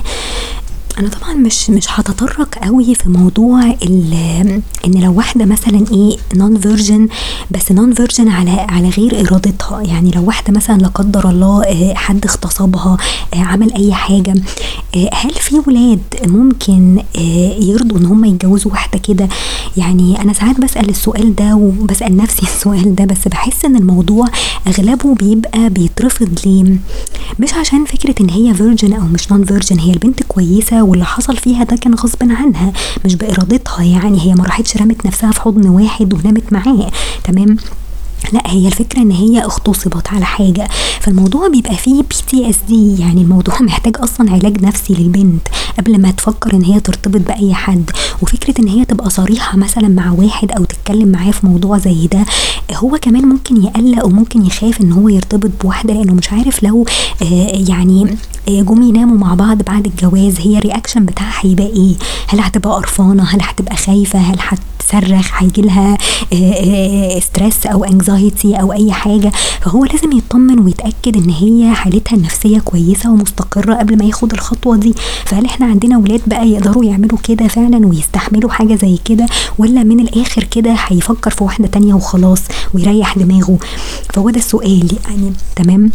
أنا 0.98 1.08
طبعا 1.08 1.34
مش 1.34 1.70
مش 1.70 1.86
هتطرق 1.88 2.58
قوي 2.58 2.94
في 2.94 3.08
موضوع 3.08 3.62
إن 3.86 4.62
لو 4.86 5.12
واحدة 5.12 5.44
مثلا 5.44 5.84
إيه 5.92 6.16
non-virgin 6.34 7.08
بس 7.50 7.72
non-virgin 7.72 8.28
على 8.28 8.50
على 8.50 8.88
غير 8.88 9.20
إرادتها. 9.20 9.80
يعني 9.82 10.10
لو 10.10 10.24
واحدة 10.24 10.52
مثلا 10.52 10.76
لا 10.78 10.88
قدر 10.88 11.30
الله 11.30 11.64
آه، 11.64 11.94
حد 11.94 12.26
اغتصبها 12.26 12.96
آه، 13.34 13.38
عمل 13.38 13.72
أي 13.74 13.92
حاجة 13.92 14.34
آه، 14.96 15.10
هل 15.14 15.30
في 15.30 15.62
ولاد 15.66 16.00
ممكن 16.26 17.02
يرضوا 17.60 17.98
إن 17.98 18.06
هم 18.06 18.24
يتجوزوا 18.24 18.72
واحدة 18.72 18.98
كده؟ 18.98 19.28
يعني 19.76 20.22
أنا 20.22 20.32
ساعات 20.32 20.60
بسأل 20.60 20.88
السؤال 20.88 21.34
ده 21.34 21.54
وبسأل 21.54 22.16
نفسي 22.16 22.42
السؤال 22.56 22.94
ده 22.94 23.04
بس 23.04 23.28
بحس 23.28 23.64
إن 23.64 23.76
الموضوع 23.76 24.26
أغلبه 24.66 25.14
بيبقى 25.14 25.70
بيترفض 25.70 26.38
ليه؟ 26.46 26.76
مش 27.38 27.54
عشان 27.54 27.84
فكرة 27.84 28.14
إن 28.20 28.30
هي 28.30 28.54
virgin 28.54 28.92
أو 28.92 29.06
مش 29.06 29.32
non-virgin 29.32 29.78
هي 29.78 29.92
البنت 29.92 30.22
كويسة 30.22 30.79
واللي 30.82 31.04
حصل 31.04 31.36
فيها 31.36 31.64
ده 31.64 31.76
كان 31.76 31.94
غصب 31.94 32.22
عنها 32.22 32.72
مش 33.04 33.14
بإرادتها 33.14 33.82
يعني 33.84 34.20
هي 34.20 34.34
ما 34.34 34.44
راحتش 34.44 34.76
رمت 34.76 35.06
نفسها 35.06 35.32
في 35.32 35.40
حضن 35.40 35.68
واحد 35.68 36.14
ونامت 36.14 36.52
معاه 36.52 36.90
تمام؟ 37.24 37.56
لا 38.32 38.42
هي 38.46 38.66
الفكرة 38.66 39.00
إن 39.02 39.10
هي 39.10 39.44
اغتصبت 39.44 40.08
على 40.08 40.24
حاجة. 40.24 40.68
فالموضوع 41.00 41.48
بيبقى 41.48 41.76
فيه 41.76 42.02
PTSD 42.02 43.00
يعني 43.00 43.22
الموضوع 43.22 43.62
محتاج 43.70 43.96
أصلا 43.98 44.32
علاج 44.32 44.62
نفسي 44.62 44.94
للبنت 44.94 45.48
قبل 45.78 46.00
ما 46.00 46.10
تفكر 46.10 46.54
إن 46.54 46.64
هي 46.64 46.80
ترتبط 46.80 47.20
بأي 47.20 47.54
حد. 47.54 47.90
وفكرة 48.22 48.54
إن 48.60 48.68
هي 48.68 48.84
تبقى 48.84 49.10
صريحة 49.10 49.58
مثلا 49.58 49.88
مع 49.88 50.12
واحد 50.12 50.52
أو 50.52 50.64
تتكلم 50.64 51.08
معاه 51.08 51.30
في 51.30 51.46
موضوع 51.46 51.78
زي 51.78 52.06
ده 52.06 52.24
هو 52.76 52.98
كمان 53.02 53.26
ممكن 53.26 53.64
يقلق 53.64 54.06
وممكن 54.06 54.46
يخاف 54.46 54.80
إن 54.80 54.92
هو 54.92 55.08
يرتبط 55.08 55.50
بواحدة 55.62 55.94
لأنه 55.94 56.14
مش 56.14 56.32
عارف 56.32 56.62
لو 56.62 56.86
آه 57.22 57.64
يعني 57.68 58.16
آه، 58.48 58.62
جم 58.62 58.82
يناموا 58.82 59.16
مع 59.18 59.34
بعض 59.34 59.62
بعد 59.62 59.86
الجواز 59.86 60.40
هي 60.40 60.58
ال 60.58 60.63
reaction 60.63 61.04
بتاعها 61.06 61.40
هيبقى 61.40 61.66
إيه؟ 61.66 61.94
هل 62.28 62.40
هتبقى 62.40 62.72
قرفانة؟ 62.74 63.22
هل 63.22 63.38
هتبقى 63.42 63.76
خايفة؟ 63.76 64.18
هل 64.18 64.36
هت 64.40 64.58
هتصرخ 64.80 65.30
هيجيلها 65.42 65.98
stress 67.20 67.66
أو 67.66 67.84
anxiety 67.84 68.54
أو 68.60 68.72
أي 68.72 68.92
حاجة 68.92 69.32
فهو 69.60 69.84
لازم 69.84 70.12
يطمن 70.12 70.58
ويتأكد 70.58 71.16
إن 71.16 71.30
هي 71.30 71.74
حالتها 71.74 72.16
النفسية 72.16 72.58
كويسة 72.58 73.10
ومستقرة 73.10 73.74
قبل 73.74 73.98
ما 73.98 74.04
ياخد 74.04 74.32
الخطوة 74.32 74.76
دي. 74.76 74.94
فهل 75.24 75.44
إحنا 75.44 75.66
عندنا 75.66 75.98
ولاد 75.98 76.20
بقى 76.26 76.48
يقدروا 76.48 76.84
يعملوا 76.84 77.18
كده 77.24 77.48
فعلا 77.48 77.86
ويستحملوا 77.86 78.50
حاجة 78.50 78.74
زي 78.74 78.98
كده 79.04 79.26
ولا 79.58 79.82
من 79.82 80.00
الآخر 80.00 80.44
كده 80.44 80.74
هيفكر 80.86 81.30
في 81.30 81.44
واحدة 81.44 81.66
تانية 81.68 81.94
وخلاص 81.94 82.42
ويريح 82.74 83.18
دماغه؟ 83.18 83.58
فهو 84.14 84.30
ده 84.30 84.38
السؤال. 84.38 84.88
يعني 85.08 85.32
تمام؟ 85.56 85.90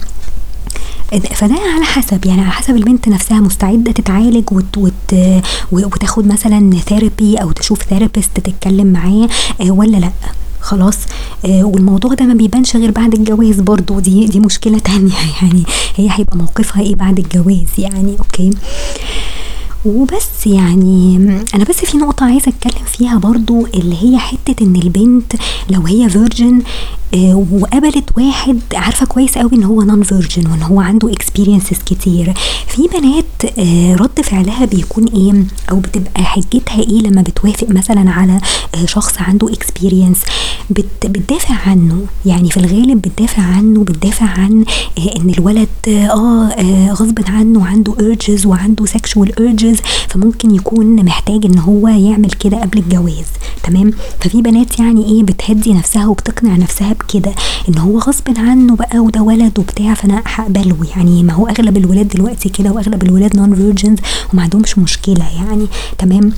فده 1.34 1.56
على 1.76 1.86
حسب 1.86 2.26
يعني 2.26 2.42
على 2.42 2.52
حسب 2.52 2.76
البنت 2.76 3.08
نفسها 3.08 3.40
مستعدة 3.40 3.92
تتعالج 3.92 4.52
وت 4.52 4.78
وت 4.78 5.16
وتاخد 5.72 6.28
مثلا 6.28 6.80
therapy 6.90 7.36
أو 7.38 7.52
تشوف 7.52 7.84
therapist 7.84 8.40
تتكلم 8.40 8.88
معاه 8.88 9.30
آه، 9.62 9.72
ولا 9.72 9.98
لأ؟ 9.98 10.12
خلاص. 10.62 10.98
آه 11.46 11.64
والموضوع 11.64 12.14
ده 12.14 12.26
ما 12.26 12.34
بيبانش 12.34 12.76
غير 12.76 12.92
بعد 12.92 13.14
الجواز 13.14 13.60
برضو. 13.60 14.00
دي 14.00 14.26
دي 14.26 14.40
مشكلة 14.40 14.80
تانية. 14.80 15.12
يعني 15.42 15.64
هي 15.96 16.10
هيبقى 16.12 16.38
موقفها 16.38 16.82
إيه 16.82 16.96
بعد 16.96 17.20
الجواز؟ 17.20 17.68
يعني 17.78 18.16
okay. 18.20 18.52
وبس 19.86 20.48
يعني 20.48 21.18
أنا 21.56 21.64
بس 21.64 21.76
في 21.76 21.98
نقطة 21.98 22.26
عايزة 22.26 22.50
أتكلم 22.52 22.86
فيها 22.86 23.18
برضو 23.18 23.66
اللي 23.66 23.96
هي 24.04 24.18
حتة 24.18 24.64
إن 24.64 24.76
البنت 24.76 25.34
لو 25.70 25.82
هي 25.82 26.10
virgin 26.10 26.62
آه، 27.14 27.46
وقابلت 27.52 28.10
واحد 28.18 28.60
عارفة 28.74 29.06
كويس 29.06 29.38
قوي 29.38 29.50
إن 29.54 29.64
هو 29.64 29.82
non-virgin 29.82 30.48
وإن 30.52 30.62
هو 30.64 30.80
عنده 30.82 31.12
experiences 31.12 31.78
كتير. 31.86 32.34
في 32.68 32.82
بنات 32.88 33.60
آه، 33.60 33.96
رد 33.96 34.22
فعلها 34.22 34.66
بيكون 34.66 35.06
إيه؟ 35.08 35.44
أو 35.72 35.80
بتبقى 35.80 36.24
حجتها 36.24 36.80
إيه 36.80 37.00
لما 37.02 37.22
بتوافق 37.22 37.68
مثلا 37.70 38.12
على 38.12 38.40
آه، 38.76 38.86
شخص 38.86 39.22
عنده 39.22 39.54
experience 39.54 40.18
بتدافع 40.70 41.56
عنه. 41.70 42.06
يعني 42.26 42.50
في 42.52 42.58
الغالب 42.58 43.02
بتدافع 43.02 43.44
عنه 43.44 43.84
بتدافع 43.84 44.26
عن 44.26 44.66
إن 45.16 45.30
الولد 45.30 45.68
آه 45.88 46.92
غصب 46.92 47.20
عنه 47.28 47.66
عنده 47.68 47.94
urges 47.94 48.46
وعنده 48.46 48.86
sexual 48.86 49.30
urges 49.40 49.75
فممكن 50.10 50.56
يكون 50.56 51.06
محتاج 51.06 51.46
إن 51.46 51.60
هو 51.60 51.88
يعمل 51.88 52.32
كده 52.32 52.62
قبل 52.62 52.80
الجواز 52.80 53.26
تمام؟ 53.64 53.92
ففي 54.20 54.42
بنات 54.42 54.80
يعني 54.80 55.06
إيه 55.06 55.24
بتهدي 55.24 55.74
نفسها 55.74 56.08
وبتقنع 56.08 56.56
نفسها 56.56 56.94
بكده 56.94 57.32
إن 57.70 57.78
هو 57.78 58.00
غصب 58.00 58.24
عنه 58.38 58.76
بقى 58.76 59.00
وده 59.00 59.22
ولد 59.22 59.60
وبتاع 59.60 59.94
فأنا 59.94 60.22
هقبله. 60.26 60.78
يعني 60.96 61.24
ما 61.24 61.34
هو 61.34 61.48
أغلب 61.48 61.78
الولاد 61.78 62.08
دلوقتي 62.08 62.50
كده 62.50 62.72
وأغلب 62.72 63.04
الولاد 63.04 63.36
نون 63.38 63.56
فيرجنز 63.56 64.00
وما 64.34 64.42
عندهمش 64.44 64.78
مشكلة 64.78 65.26
يعني 65.36 65.68
تمام؟ 65.98 66.32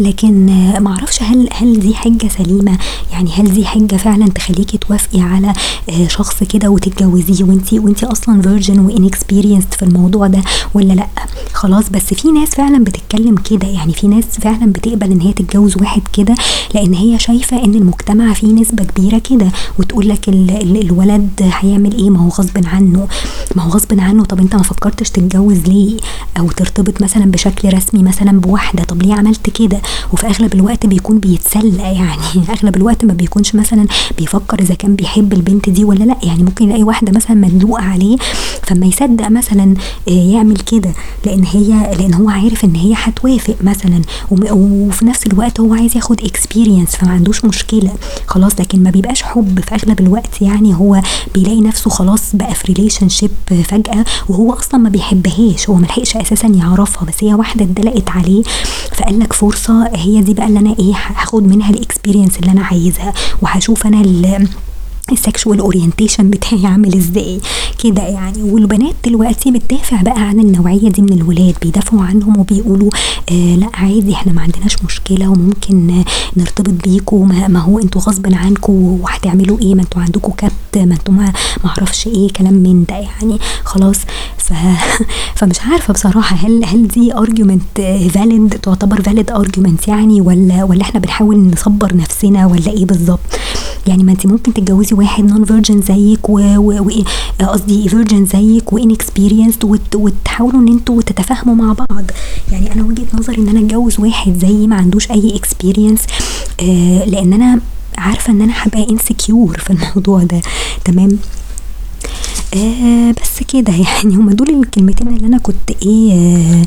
لكن 0.00 0.46
ما 0.80 0.90
أعرفش 0.90 1.22
هل 1.22 1.48
هل 1.52 1.80
دي 1.80 1.94
حجه 1.94 2.28
سليمة؟ 2.28 2.78
يعني 3.12 3.30
هل 3.32 3.54
دي 3.54 3.64
حجه 3.66 3.96
فعلا 3.96 4.26
تخليكي 4.28 4.78
توافقي 4.78 5.20
على 5.20 5.52
آه، 5.90 6.08
شخص 6.08 6.42
كده 6.44 6.68
وتتجوزيه 6.70 7.44
وانتي 7.44 7.78
وانتي 7.78 8.06
أصلا 8.06 8.42
virgin 8.42 8.78
و 8.78 8.85
inexperienced 8.85 9.74
في 9.74 9.82
الموضوع 9.82 10.26
ده 10.26 10.42
ولا 10.74 10.92
لأ؟ 10.92 11.06
خلاص 11.52 11.90
بس 11.90 12.14
في 12.14 12.32
ناس 12.32 12.48
فعلا 12.50 12.84
بتتكلم 12.84 13.34
كده 13.34 13.68
يعني 13.68 13.92
في 13.92 14.06
ناس 14.06 14.24
فعلا 14.24 14.72
بتقبل 14.72 15.10
إن 15.12 15.20
هي 15.20 15.32
تتجوز 15.32 15.76
واحد 15.76 16.02
كده 16.12 16.34
لأن 16.74 16.94
هي 16.94 17.18
شايفة 17.18 17.64
إن 17.64 17.74
المجتمع 17.74 18.32
فيه 18.32 18.52
نسبة 18.52 18.84
كبيرة 18.84 19.18
كده 19.18 19.48
وتقول 19.78 20.08
لك 20.08 20.28
الولد 20.28 21.30
هيعمل 21.60 21.92
إيه؟ 21.98 22.10
ما 22.10 22.20
هو 22.20 22.28
غصب 22.28 22.66
عنه 22.66 23.08
ما 23.56 23.62
هو 23.62 23.70
غصب 23.70 24.00
عنه. 24.00 24.24
طب 24.24 24.40
أنت 24.40 24.54
ما 24.54 24.62
فكرتش 24.62 25.10
تتجوز 25.10 25.58
ليه؟ 25.58 25.96
أو 26.38 26.48
ترتبط 26.48 27.02
مثلا 27.02 27.24
بشكل 27.30 27.74
رسمي 27.74 28.02
مثلا 28.02 28.40
بواحدة. 28.40 28.84
طب 28.84 29.02
ليه 29.02 29.14
عملت 29.14 29.50
كده؟ 29.50 29.80
وفي 30.12 30.26
أغلب 30.26 30.54
الوقت 30.54 30.86
بيكون 30.86 31.18
بيتسلى 31.18 31.82
يعني. 31.82 32.22
أغلب 32.58 32.76
الوقت 32.76 33.04
ما 33.04 33.12
بيكونش 33.12 33.54
مثلا 33.54 33.86
بيفكر 34.18 34.60
إذا 34.60 34.74
كان 34.74 34.94
بيحب 34.94 35.32
البنت 35.32 35.70
دي 35.70 35.84
ولا 35.84 36.04
لأ. 36.04 36.16
يعني 36.22 36.42
ممكن 36.42 36.64
يلاقي 36.64 36.82
واحدة 36.82 37.12
مثلا 37.12 37.36
مدلوقة 37.36 37.82
عليه 37.82 38.16
فما 38.62 38.86
يصدق 38.86 39.28
مثلا 39.28 39.74
آه، 40.08 40.10
يعمل 40.12 40.56
كده. 40.56 40.90
لأن 41.26 41.44
هي 41.44 41.96
لأن 41.98 42.14
هو 42.14 42.28
عارف 42.30 42.64
إن 42.64 42.74
هي 42.74 42.94
هتوافق 42.96 43.56
مثلا. 43.60 44.02
وفي 44.30 45.04
نفس 45.04 45.26
الوقت 45.26 45.60
هو 45.60 45.74
عايز 45.74 45.96
ياخد 45.96 46.20
experience 46.20 46.96
فما 46.96 47.10
عندوش 47.10 47.44
مشكلة. 47.44 47.90
خلاص 48.26 48.60
لكن 48.60 48.82
ما 48.82 48.90
بيبقاش 48.90 49.22
حب. 49.22 49.60
في 49.60 49.74
أغلب 49.74 50.00
الوقت 50.00 50.42
يعني 50.42 50.74
هو 50.74 51.02
بيلاقي 51.34 51.60
نفسه 51.60 51.90
خلاص 51.90 52.36
بقى 52.36 52.54
في 52.54 52.72
relationship 52.72 53.30
فجأة 53.64 54.04
وهو 54.28 54.52
أصلا 54.52 54.80
ما 54.80 54.88
بيحبهاش. 54.88 55.70
هو 55.70 55.74
ملحقش 55.74 56.16
أساسا 56.16 56.48
يعرفها. 56.48 57.04
بس 57.04 57.24
هي 57.24 57.34
واحدة 57.34 57.64
اتدلقت 57.64 58.10
عليه 58.10 58.42
فقال 58.92 59.18
لك 59.18 59.32
فرصة 59.32 59.73
هي 59.94 60.20
دي 60.22 60.34
بقى 60.34 60.46
اللي 60.46 60.58
أنا 60.58 60.74
إيه 60.78 60.94
هاخد 61.16 61.42
منها 61.42 61.70
ال 61.70 61.76
experience 61.76 62.38
اللي 62.38 62.50
أنا 62.52 62.62
عايزها 62.64 63.12
وهشوف 63.42 63.86
أنا 63.86 64.00
ال 65.12 65.19
sexual 65.19 65.60
orientation 65.60 66.30
بتاعي 66.30 66.66
عامل 66.66 66.96
إزاي. 66.96 67.40
كده 67.84 68.02
يعني. 68.02 68.42
والبنات 68.42 68.94
دلوقتي 69.04 69.50
بتدافع 69.50 70.02
بقى 70.02 70.20
عن 70.20 70.40
النوعية 70.40 70.88
دي 70.90 71.02
من 71.02 71.12
الولاد 71.12 71.54
بيدافعوا 71.62 72.02
عنهم 72.02 72.38
وبيقولوا 72.38 72.90
آه 73.30 73.56
لا 73.56 73.70
عادي 73.74 74.12
إحنا 74.12 74.32
ما 74.32 74.40
عندناش 74.42 74.84
مشكلة 74.84 75.28
وممكن 75.28 76.04
نرتبط 76.36 76.88
بيكوا 76.88 77.26
ما, 77.26 77.58
هو 77.58 77.78
أنتوا 77.78 78.00
غصب 78.00 78.34
عنكم 78.34 78.72
وهتعملوا 78.72 79.58
إيه؟ 79.58 79.74
ما 79.74 79.82
أنتوا 79.82 80.02
عندكم 80.02 80.32
كبت 80.32 80.52
ما 80.76 80.94
أنتوا 80.94 81.14
ما 81.14 81.32
أعرفش 81.64 82.06
إيه 82.06 82.28
كلام 82.32 82.54
من 82.54 82.84
ده 82.88 82.94
يعني. 82.96 83.38
خلاص. 83.64 83.96
ف... 84.38 84.52
فمش 85.38 85.60
عارفة 85.60 85.92
بصراحة 85.92 86.36
هل 86.36 86.64
هل 86.64 86.88
دي 86.88 87.14
argument 87.14 87.80
valid 88.14 88.48
تعتبر 88.62 89.02
valid 89.02 89.30
argument 89.30 89.88
يعني 89.88 90.20
ولا 90.20 90.64
ولا 90.64 90.82
إحنا 90.82 91.00
بنحاول 91.00 91.38
نصبر 91.38 91.96
نفسنا 91.96 92.46
ولا 92.46 92.70
إيه 92.70 92.86
بالظبط؟ 92.86 93.38
يعني 93.86 94.04
ما 94.04 94.12
انت 94.12 94.26
ممكن 94.26 94.54
تتجوزي 94.54 94.93
واحد 94.94 95.24
non-virgin 95.24 95.80
زيك 95.82 96.28
وقصدي 96.28 97.88
virgin 97.88 98.26
زيك 98.26 98.72
و 98.72 98.90
inexperienced 98.90 99.64
وتحاولوا 99.94 100.60
إن 100.60 100.68
أنتوا 100.68 101.02
تتفاهموا 101.02 101.54
مع 101.54 101.72
بعض. 101.72 102.04
يعني 102.52 102.72
أنا 102.72 102.82
وجهة 102.82 103.06
نظري 103.14 103.38
إن 103.38 103.48
أنا 103.48 103.60
أتجوز 103.60 104.00
واحد 104.00 104.38
زيي 104.38 104.66
ما 104.66 104.76
عندوش 104.76 105.10
أي 105.10 105.36
experience 105.36 106.00
آه 106.60 107.04
لأن 107.04 107.32
أنا 107.32 107.60
عارفة 107.98 108.32
إن 108.32 108.40
أنا 108.42 108.52
هبقى 108.56 108.86
insecure 108.90 109.58
في 109.58 109.70
الموضوع 109.70 110.22
ده. 110.22 110.40
تمام؟ 110.84 111.18
آه 112.56 113.10
بس 113.22 113.42
كده 113.54 113.72
يعني. 113.72 114.16
هما 114.16 114.32
دول 114.32 114.48
الكلمتين 114.50 115.08
اللي 115.08 115.26
أنا 115.26 115.38
كنت 115.38 115.70
إيه 115.82 116.12
آه 116.12 116.64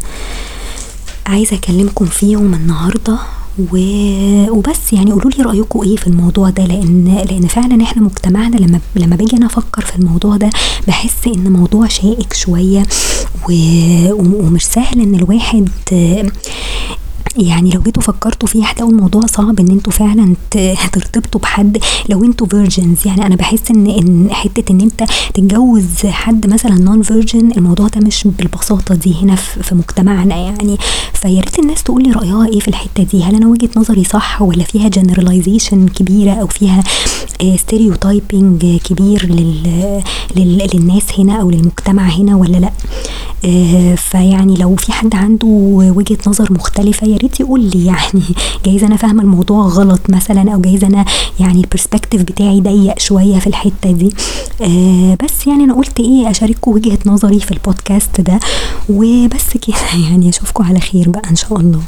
عايزة 1.32 1.56
أكلمكم 1.56 2.06
فيهم 2.06 2.54
النهارده. 2.54 3.18
وبس 3.60 4.94
يعني 4.94 5.12
قولوا 5.12 5.32
لي 5.32 5.44
رأيكم 5.44 5.82
إيه 5.82 5.96
في 5.96 6.08
الموضوع 6.08 6.50
ده 6.50 6.66
لأن 6.66 7.26
لأن 7.30 7.48
فعلا 7.48 7.84
إحنا 7.84 8.02
مجتمعنا 8.02 8.56
لما 8.56 8.80
لما 8.96 9.16
باجي 9.16 9.38
أنا 9.38 9.46
أفكر 9.46 9.82
في 9.82 9.96
الموضوع 9.96 10.38
ده 10.38 10.50
بحس 10.88 11.28
إن 11.28 11.52
موضوع 11.54 11.88
شائك 11.88 12.34
شوية 12.34 12.84
ومش 14.12 14.66
سهل 14.66 15.02
إن 15.02 15.16
الواحد 15.16 15.70
يعني 17.38 17.70
لو 17.72 17.82
جيتوا 17.82 18.04
فكرتوا 18.04 18.48
فيه 18.48 18.66
هتلاقوا 18.66 18.92
الموضوع 18.94 19.22
صعب 19.26 19.60
إن 19.60 19.68
أنتوا 19.72 19.94
فعلا 19.94 20.36
ترتبطوا 20.92 21.42
بحد. 21.42 21.78
لو 22.10 22.24
أنتوا 22.24 22.48
virgins 22.48 23.08
يعني 23.08 23.26
أنا 23.26 23.36
بحس 23.36 23.72
ان 23.72 23.88
إن 23.88 24.28
حتة 24.32 24.72
إن 24.72 24.82
انت 24.82 25.04
تتجوز 25.34 26.06
حد 26.06 26.48
مثلا 26.48 26.76
non-virgin 26.76 27.52
الموضوع 27.58 27.88
ده 27.88 28.02
مش 28.02 28.28
بالبساطة 28.38 28.96
دي 28.96 29.16
هنا 29.22 29.36
في 29.36 29.76
مجتمعنا 29.76 30.36
يعني. 30.36 30.78
فيا 31.14 31.42
ريت 31.42 31.60
الناس 31.60 31.84
تقول 31.84 32.04
لي 32.04 32.12
رأيها 32.12 32.48
إيه 32.48 32.60
في 32.60 32.68
الحتة 32.68 33.04
دي؟ 33.04 33.24
هل 33.24 33.36
أنا 33.36 33.48
وجهة 33.48 33.70
نظري 33.78 34.04
صح 34.04 34.42
ولا 34.42 34.64
فيها 34.64 34.88
generalization 34.90 35.88
كبيرة 35.88 36.32
أو 36.32 36.48
فيها 36.48 36.84
stereotyping 37.58 38.66
كبير 38.84 39.26
لل... 39.26 40.02
لل... 40.36 40.68
للناس 40.74 41.04
هنا 41.20 41.42
أو 41.42 41.50
للمجتمع 41.52 42.04
هنا 42.04 42.36
ولا 42.36 42.58
لأ؟ 42.58 42.72
آه، 43.46 43.96
فيعني 43.96 44.56
لو 44.56 44.76
في 44.76 44.92
حد 44.92 45.16
عنده 45.16 45.48
وجهة 45.96 46.18
نظر 46.28 46.54
مختلفة 46.54 47.08
يا 47.08 47.18
ريت 47.18 47.27
يقول 47.40 47.62
لي 47.62 47.86
يعني 47.86 48.24
جايز 48.66 48.84
أنا 48.84 48.96
فاهمة 48.96 49.24
الموضوع 49.24 49.66
غلط 49.68 50.02
مثلا 50.10 50.54
أو 50.54 50.62
جايز 50.62 50.84
أنا 50.84 51.06
يعني 51.40 51.62
ال 51.62 51.67
perspective 51.67 52.22
بتاعي 52.22 52.62
ضيق 52.62 53.00
شوية 53.00 53.40
في 53.40 53.48
الحتة 53.48 53.92
دي. 53.92 54.14
آه 54.62 55.18
بس 55.24 55.48
يعني 55.48 55.64
أنا 55.64 55.74
قلت 55.74 56.00
إيه 56.00 56.30
أشارككم 56.30 56.72
وجهة 56.72 56.98
نظري 57.06 57.40
في 57.40 57.52
البودكاست 57.52 58.22
ده. 58.22 58.40
وبس 58.90 59.58
كده 59.62 60.02
يعني 60.04 60.30
أشوفكم 60.30 60.64
على 60.64 60.80
خير 60.80 61.10
بقى 61.10 61.30
إن 61.30 61.36
شاء 61.36 61.60
الله. 61.60 61.82